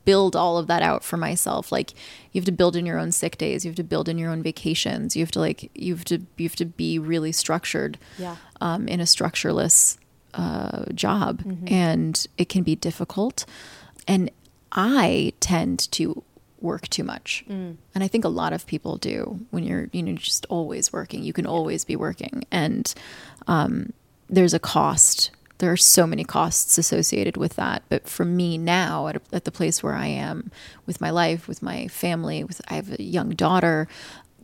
[0.04, 1.92] build all of that out for myself like
[2.32, 4.30] you have to build in your own sick days you have to build in your
[4.30, 7.98] own vacations you have to like you have to you have to be really structured
[8.18, 8.36] Yeah.
[8.60, 9.96] um, in a structureless
[10.34, 11.66] uh, job, Mm-hmm.
[11.74, 13.44] and it can be difficult.
[14.06, 14.30] And
[14.70, 16.22] I tend to
[16.60, 17.76] work too much, Mm.
[17.94, 19.40] and I think a lot of people do.
[19.50, 22.94] When you're, you know, just always working, you can always be working, and
[23.48, 23.92] um,
[24.28, 25.30] there's a cost
[25.60, 27.82] there are so many costs associated with that.
[27.88, 30.50] But for me now, at, at the place where I am
[30.86, 33.86] with my life, with my family, with I have a young daughter,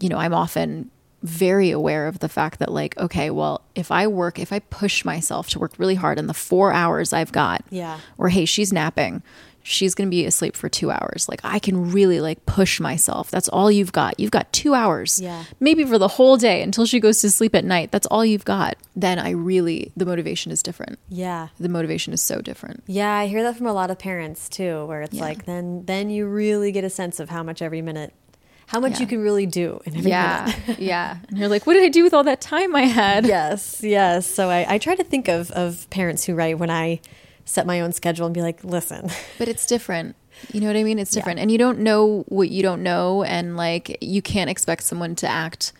[0.00, 0.90] you know, I'm often
[1.22, 5.04] very aware of the fact that like okay well if i work if i push
[5.04, 7.98] myself to work really hard in the four hours i've got Yeah.
[8.18, 9.22] or hey she's napping
[9.68, 11.28] she's going to be asleep for two hours.
[11.28, 13.30] Like i can really like push myself.
[13.32, 14.20] That's all you've got.
[14.20, 15.20] You've got two hours.
[15.20, 15.42] Yeah.
[15.58, 17.90] maybe for the whole day until she goes to sleep at night.
[17.90, 18.76] That's all you've got.
[18.94, 20.98] Then i really the motivation is different.
[21.08, 21.48] Yeah.
[21.58, 22.84] the motivation is so different.
[22.86, 26.10] Yeah, I hear that from a lot of parents too, where it's like then then
[26.10, 28.14] you really get a sense of how much every minute,
[28.68, 29.00] how much Yeah.
[29.00, 30.52] you can really do in every yeah.
[30.78, 31.18] yeah.
[31.28, 33.26] And you're like what did i do with all that time i had?
[33.26, 34.26] Yes, yes.
[34.26, 37.00] So I, I try to think of of parents who write when I
[37.46, 40.14] set my own schedule and be like, listen, but it's different.
[40.52, 40.98] You know what i mean?
[40.98, 41.38] It's different.
[41.40, 45.26] And you don't know what you don't know and like you can't expect someone to
[45.26, 45.72] act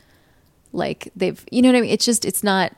[0.72, 1.90] like they've you know what i mean?
[1.90, 2.72] It's just it's not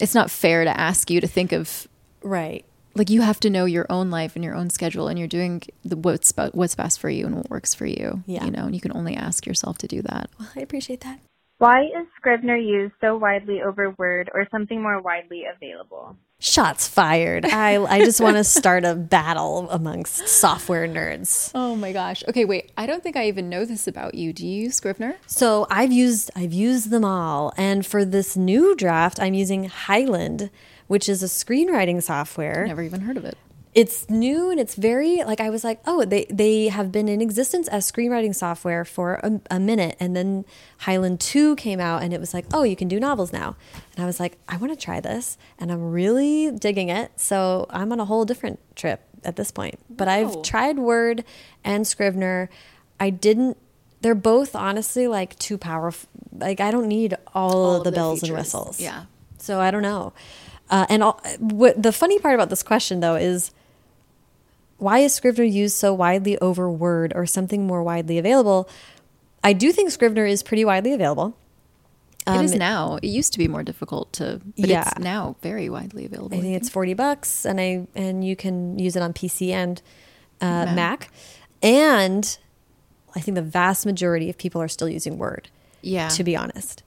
[0.00, 1.88] it's not fair to ask you to think of
[2.22, 2.64] right.
[2.94, 5.62] like you have to know your own life and your own schedule and you're doing
[5.84, 8.44] the what's what's best for you and what works for you Yeah.
[8.44, 10.28] you know and you can only ask yourself to do that.
[10.38, 11.20] Well, I appreciate that.
[11.60, 16.16] Why is Scrivener used so widely over Word or something more widely available?
[16.38, 17.44] Shots fired.
[17.52, 21.50] I I just want to start a battle amongst software nerds.
[21.54, 24.46] oh my gosh okay wait i don't think i even know this about you do
[24.46, 29.20] you use scrivener So I've used I've used them all, and for this new draft,
[29.20, 30.48] I'm using Highland,
[30.86, 32.64] which is a screenwriting software.
[32.66, 33.36] never even heard of it
[33.72, 37.20] It's new and it's very like I was like, oh, they they have been in
[37.20, 40.44] existence as screenwriting software for a, a minute, and then
[40.78, 43.56] Highland Two came out, and it was like, oh, you can do novels now,
[43.94, 47.12] and I was like, I want to try this, and I'm really digging it.
[47.14, 49.78] So I'm on a whole different trip at this point.
[49.88, 51.24] But I've tried Word
[51.62, 52.50] and Scrivener.
[52.98, 53.56] I didn't.
[54.00, 56.08] They're both honestly like too powerful.
[56.36, 58.80] Like I don't need all, All of the, the bells and whistles.
[58.80, 59.04] Yeah.
[59.38, 60.12] So I don't know.
[60.70, 63.50] Uh, and all, the funny part about this question though is
[64.80, 68.68] why is Scrivener used so widely over Word or something more widely available?
[69.44, 71.36] I do think Scrivener is pretty widely available.
[72.26, 72.98] it is Um, now.
[73.02, 74.88] It used to be more difficult to, but Yeah.
[74.88, 76.36] it's now very widely available.
[76.36, 79.80] I think it's forty bucks, and I and you can use it on PC and
[80.40, 80.74] uh, Mac.
[80.76, 81.10] Mac.
[81.62, 82.38] and
[83.16, 85.48] I think the vast majority of people are still using Word.
[85.82, 86.08] Yeah.
[86.08, 86.82] to be honest,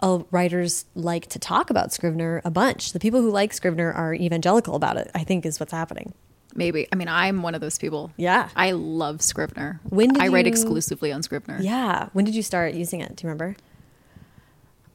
[0.00, 2.92] uh, writers like to talk about Scrivener a bunch.
[2.92, 5.10] The people who like Scrivener are evangelical about it.
[5.16, 6.14] I think is what's happening.
[6.54, 6.86] Maybe.
[6.92, 8.12] I mean, I'm one of those people.
[8.16, 8.48] Yeah.
[8.56, 9.80] I love Scrivener.
[9.88, 11.58] When did I write you- exclusively on Scrivener.
[11.60, 12.08] Yeah.
[12.12, 13.16] When did you start using it?
[13.16, 13.56] Do you remember?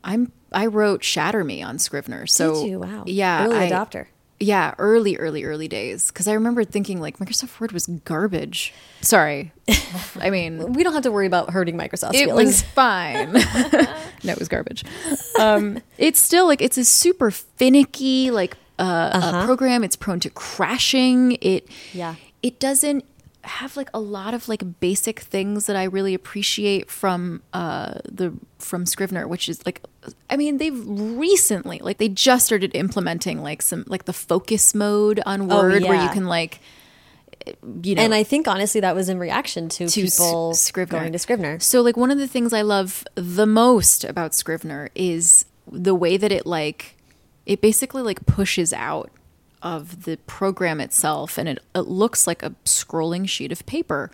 [0.04, 2.28] I'm I wrote Shatter Me on Scrivener.
[2.28, 2.66] So?
[2.78, 3.04] Wow.
[3.08, 3.46] Yeah.
[3.46, 4.08] Early I- adopter.
[4.38, 6.08] Yeah, early, early, early days.
[6.12, 8.74] Because I remember thinking like Microsoft Word was garbage.
[9.00, 9.54] Sorry.
[10.20, 12.48] I mean, We don't have to worry about hurting Microsoft's it feelings.
[12.50, 13.32] was fine.
[14.26, 14.84] no, it was garbage.
[15.40, 19.84] Um, it's still like it's a super finicky like uh, uh program.
[19.84, 21.38] It's prone to crashing.
[21.42, 22.16] It Yeah.
[22.42, 23.06] It doesn't
[23.44, 28.34] have like a lot of like basic things that I really appreciate from uh the
[28.58, 29.82] from Scrivener, which is like
[30.30, 35.22] I mean they've recently like they just started implementing like some like the focus mode
[35.26, 36.60] on Oh, Word where you can like
[37.84, 41.00] you know and I think honestly that was in reaction to, to S- people Scrivener.
[41.00, 41.60] going to Scrivener.
[41.60, 46.18] So like one of the things I love the most about Scrivener is the way
[46.18, 46.95] that it like
[47.46, 49.12] it basically like pushes out
[49.62, 54.12] of the program itself and it, it looks like a scrolling sheet of paper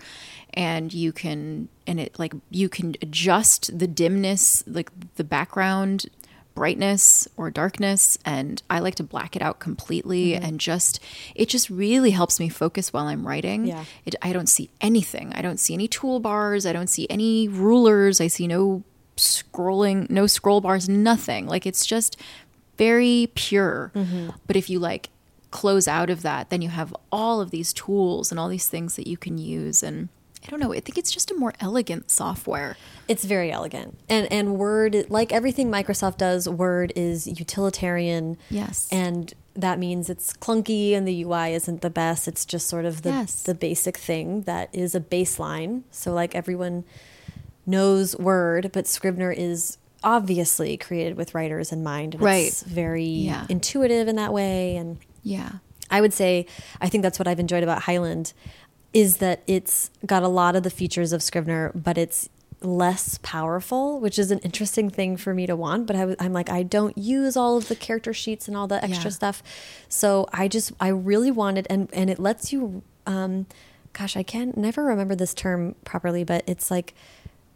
[0.54, 6.06] and you can and it like you can adjust the dimness like the background
[6.54, 10.44] brightness or darkness and I like to black it out completely mm-hmm.
[10.44, 11.00] and just
[11.36, 13.66] it just really helps me focus while I'm writing.
[13.66, 13.86] Yeah.
[14.06, 15.34] It, I don't see anything.
[15.34, 16.70] I don't see any toolbars.
[16.70, 18.20] I don't see any rulers.
[18.20, 18.84] I see no
[19.18, 21.48] scrolling, no scroll bars, nothing.
[21.48, 22.18] Like it's just
[22.82, 23.92] very pure.
[23.94, 24.30] Mm-hmm.
[24.48, 25.10] But if you like
[25.52, 28.96] close out of that, then you have all of these tools and all these things
[28.96, 29.84] that you can use.
[29.84, 30.10] And
[30.46, 32.76] I don't know, I think it's just a more elegant software.
[33.08, 34.00] It's very elegant.
[34.10, 38.38] And and Word like everything Microsoft does, Word is utilitarian.
[38.50, 38.88] Yes.
[38.92, 42.28] And that means it's clunky and the UI isn't the best.
[42.28, 43.44] It's just sort of the Yes.
[43.44, 45.84] the basic thing that is a baseline.
[45.92, 46.86] So like everyone
[47.68, 52.16] knows Word, but Scrivener is obviously created with writers in mind.
[52.16, 52.48] And Right.
[52.48, 53.46] It's very Yeah.
[53.50, 55.54] intuitive in that way and Yeah.
[55.90, 56.46] I would say
[56.80, 58.34] I think that's what I've enjoyed about Highland
[58.94, 62.28] is that it's got a lot of the features of Scrivener, but it's
[62.64, 65.88] less powerful, which is an interesting thing for me to want.
[65.88, 68.84] But I, am like, I don't use all of the character sheets and all the
[68.84, 69.16] extra Yeah.
[69.16, 69.44] stuff,
[69.90, 73.48] so I just I really wanted, and and it lets you, um,
[73.94, 76.94] gosh, I can never remember this term properly, but it's like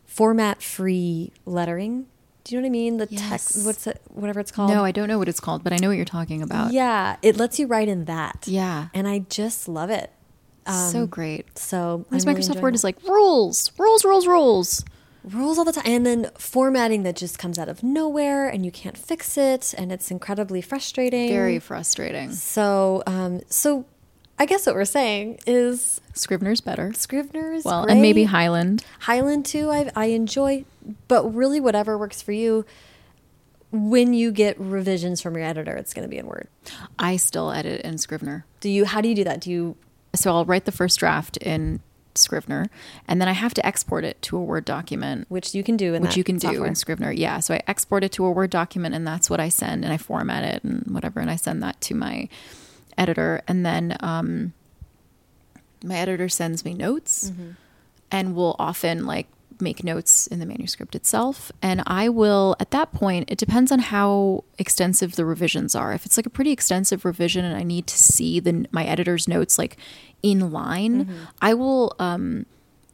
[0.05, 2.07] format free lettering.
[2.45, 2.97] Do you know what I mean?
[2.97, 4.69] The text, what's it, whatever it's called.
[4.69, 6.71] No, I don't know what it's called, but I know what you're talking about.
[6.71, 8.45] Yeah, it lets you write in that.
[8.47, 8.87] Yeah.
[8.93, 10.11] and I just love it.
[10.67, 11.57] so great.
[11.57, 14.85] So Whereas really Microsoft Word is like rules, rules, rules, rules.
[15.23, 18.71] rules all the time, and then formatting that just comes out of nowhere, and you
[18.71, 21.29] can't fix it, and it's incredibly frustrating.
[21.29, 22.31] Very frustrating.
[22.31, 23.85] So, um, so
[24.37, 26.91] I guess what we're saying is Scrivener's better.
[26.93, 28.31] Scrivener's Well, and maybe great.
[28.31, 28.83] Highland.
[28.99, 29.69] Highland too.
[29.69, 30.65] I I enjoy,
[31.07, 32.65] but really whatever works for you.
[33.71, 36.47] When you get revisions from your editor, it's going to be in Word.
[36.97, 38.45] I still edit in Scrivener.
[38.59, 38.85] Do you?
[38.85, 39.41] How do you do that?
[39.41, 39.75] Do you?
[40.15, 41.81] So I'll write the first draft in
[42.13, 42.69] Scrivener,
[43.07, 45.25] and then I have to export it to a Word document.
[45.29, 47.11] Which you can do in which that you can do in Scrivener.
[47.11, 47.39] Yeah.
[47.39, 49.97] So I export it to a Word document, and that's what I send, and I
[49.97, 52.29] format it and whatever, and I send that to my
[52.97, 54.53] editor, and then um,
[55.83, 57.51] my editor sends me notes, Mm-hmm.
[58.11, 59.27] and will often like
[59.61, 63.31] make notes in the manuscript itself, and I will at that point.
[63.31, 65.93] It depends on how extensive the revisions are.
[65.93, 69.27] If it's like a pretty extensive revision, and I need to see the my editor's
[69.27, 69.77] notes like
[70.21, 71.23] in line, Mm-hmm.
[71.41, 72.45] I will um,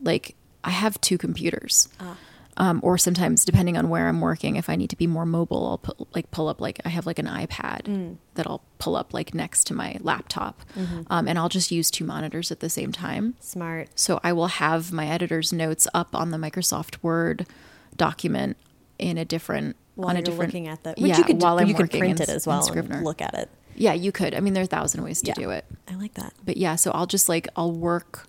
[0.01, 1.89] like I have two computers.
[1.99, 2.17] Ah.
[2.57, 5.65] Um, or sometimes depending on where I'm working, if I need to be more mobile,
[5.67, 8.17] I'll put, like pull up like I have like an iPad Mm.
[8.35, 11.03] that I'll pull up like next to my laptop, Mm-hmm.
[11.09, 13.35] um, and I'll just use two monitors at the same time.
[13.39, 13.87] Smart.
[13.95, 17.47] So I will have my editor's notes up on the Microsoft Word
[17.95, 18.57] document
[18.99, 21.57] in a different While on a different looking at that, which yeah you could while
[21.59, 23.49] I'm you could print in- it as well and look at it.
[23.75, 24.35] Yeah, you could.
[24.35, 25.33] I mean, there are a thousand ways to Yeah.
[25.35, 26.33] do it I like that.
[26.45, 28.27] but yeah so i'll just like i'll work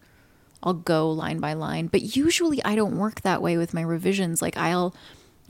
[0.63, 1.87] i'll go line by line.
[1.87, 4.43] But usually i don't work that way with my revisions.
[4.43, 4.95] Like i'll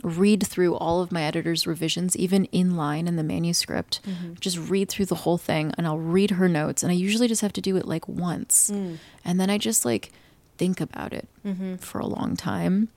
[0.02, 4.00] read through all of my editor's revisions even in line in the manuscript.
[4.04, 4.34] Mm-hmm.
[4.40, 6.82] Just read through the whole thing and i'll read her notes.
[6.82, 8.70] And i usually just have to do it like once.
[8.70, 8.98] Mm.
[9.24, 10.10] And then i just like
[10.58, 11.76] think about it mm-hmm.
[11.76, 12.88] for a long time.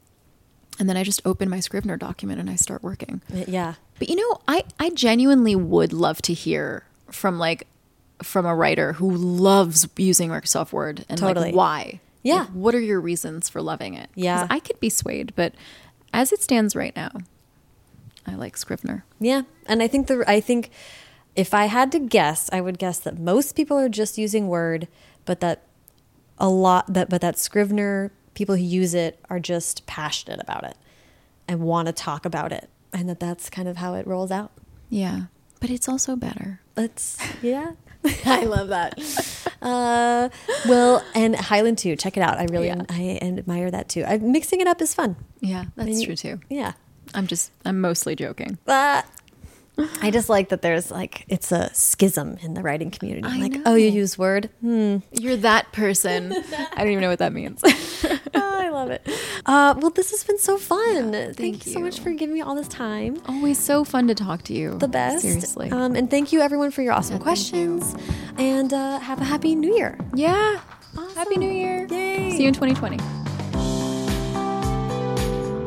[0.80, 3.22] And then i just open my scrivener document and i start working.
[3.32, 3.76] Yeah.
[4.00, 7.68] but you know, I I genuinely would love to hear from like
[8.24, 11.48] from a writer who loves using Microsoft Word and Totally.
[11.48, 12.00] like why.
[12.26, 12.40] Yeah.
[12.40, 14.10] Like, what are your reasons for loving it?
[14.16, 14.48] Yeah.
[14.50, 15.54] I could be swayed, but
[16.12, 17.12] as it stands right now,
[18.26, 19.06] I like Scrivener.
[19.20, 20.72] Yeah, and I think the I think
[21.36, 24.88] if I had to guess, I would guess that most people are just using Word,
[25.26, 25.64] but that
[26.40, 30.78] a lot that but that Scrivener people who use it are just passionate about it
[31.48, 34.52] and want to talk about it, and that that's kind of how it rolls out.
[34.90, 35.26] Yeah.
[35.60, 36.62] But it's also better.
[36.74, 37.74] That's yeah.
[38.26, 39.00] I love that.
[39.62, 40.30] Uh,
[40.68, 41.96] well, and Highland too.
[41.96, 42.38] Check it out.
[42.38, 42.84] I really Yeah.
[42.90, 44.04] I admire that too.
[44.04, 45.16] I, mixing it up is fun.
[45.42, 46.40] Yeah, that's And true too.
[46.50, 46.74] Yeah.
[47.14, 48.58] I'm just I'm mostly joking.
[48.68, 49.04] Ah.
[50.02, 53.28] I just like that there's like it's a schism in the writing community.
[53.28, 54.50] I like, oh, you use Word?
[54.62, 54.98] Hmm.
[55.12, 56.32] You're that person.
[56.74, 57.62] I don't even know what that means.
[58.38, 59.08] Oh, I love it.
[59.46, 61.12] Uh, well, this has been so fun.
[61.14, 63.22] thank, thank you so much for giving me all this time.
[63.28, 64.78] Always so fun to talk to you.
[64.78, 65.22] The best.
[65.22, 65.72] Seriously.
[65.72, 67.80] Um, and thank you everyone for your awesome Yeah, thank you.
[67.80, 67.96] questions.
[68.38, 69.98] And uh, have a happy New Year.
[70.14, 70.60] yeah.
[71.16, 71.88] Happy New Year.
[71.90, 72.32] Yay.
[72.32, 72.98] See you in 2020.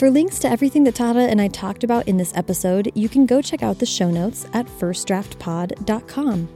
[0.01, 3.27] For links to everything that Tata and I talked about in this episode, you can
[3.27, 6.49] go check out the show notes at firstdraftpod.com.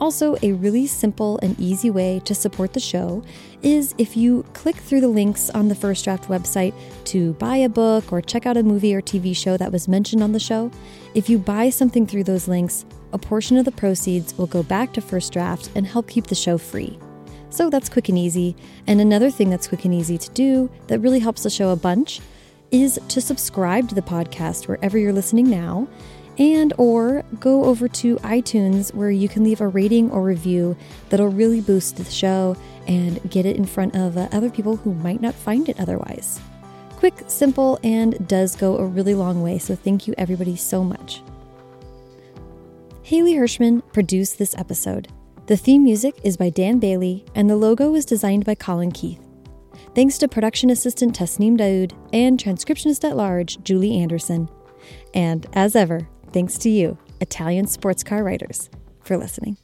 [0.00, 3.22] Also, a really simple and easy way to support the show
[3.60, 6.72] is if you click through the links on the First Draft website
[7.04, 10.22] to buy a book or check out a movie or TV show that was mentioned
[10.22, 10.70] on the show.
[11.14, 14.94] If you buy something through those links, a portion of the proceeds will go back
[14.94, 16.98] to First Draft and help keep the show free.
[17.50, 18.56] So that's quick and easy.
[18.86, 21.76] And another thing that's quick and easy to do that really helps the show a
[21.76, 22.22] bunch
[22.70, 25.88] is to subscribe to the podcast wherever you're listening now
[26.38, 30.76] and or go over to iTunes where you can leave a rating or review
[31.08, 32.56] that'll really boost the show
[32.86, 36.40] and get it in front of uh, other people who might not find it otherwise.
[36.96, 41.22] Quick, simple, and does go a really long way, so thank you everybody so much.
[43.02, 45.08] Haley Hirschman produced this episode.
[45.46, 49.25] The theme music is by Dan Bailey, and the logo was designed by Colin Keith.
[49.96, 54.50] Thanks to production assistant Tasneem Daoud and transcriptionist at large Julie Anderson.
[55.14, 58.68] And as ever, thanks to you, Italian sports car writers,
[59.00, 59.56] for listening.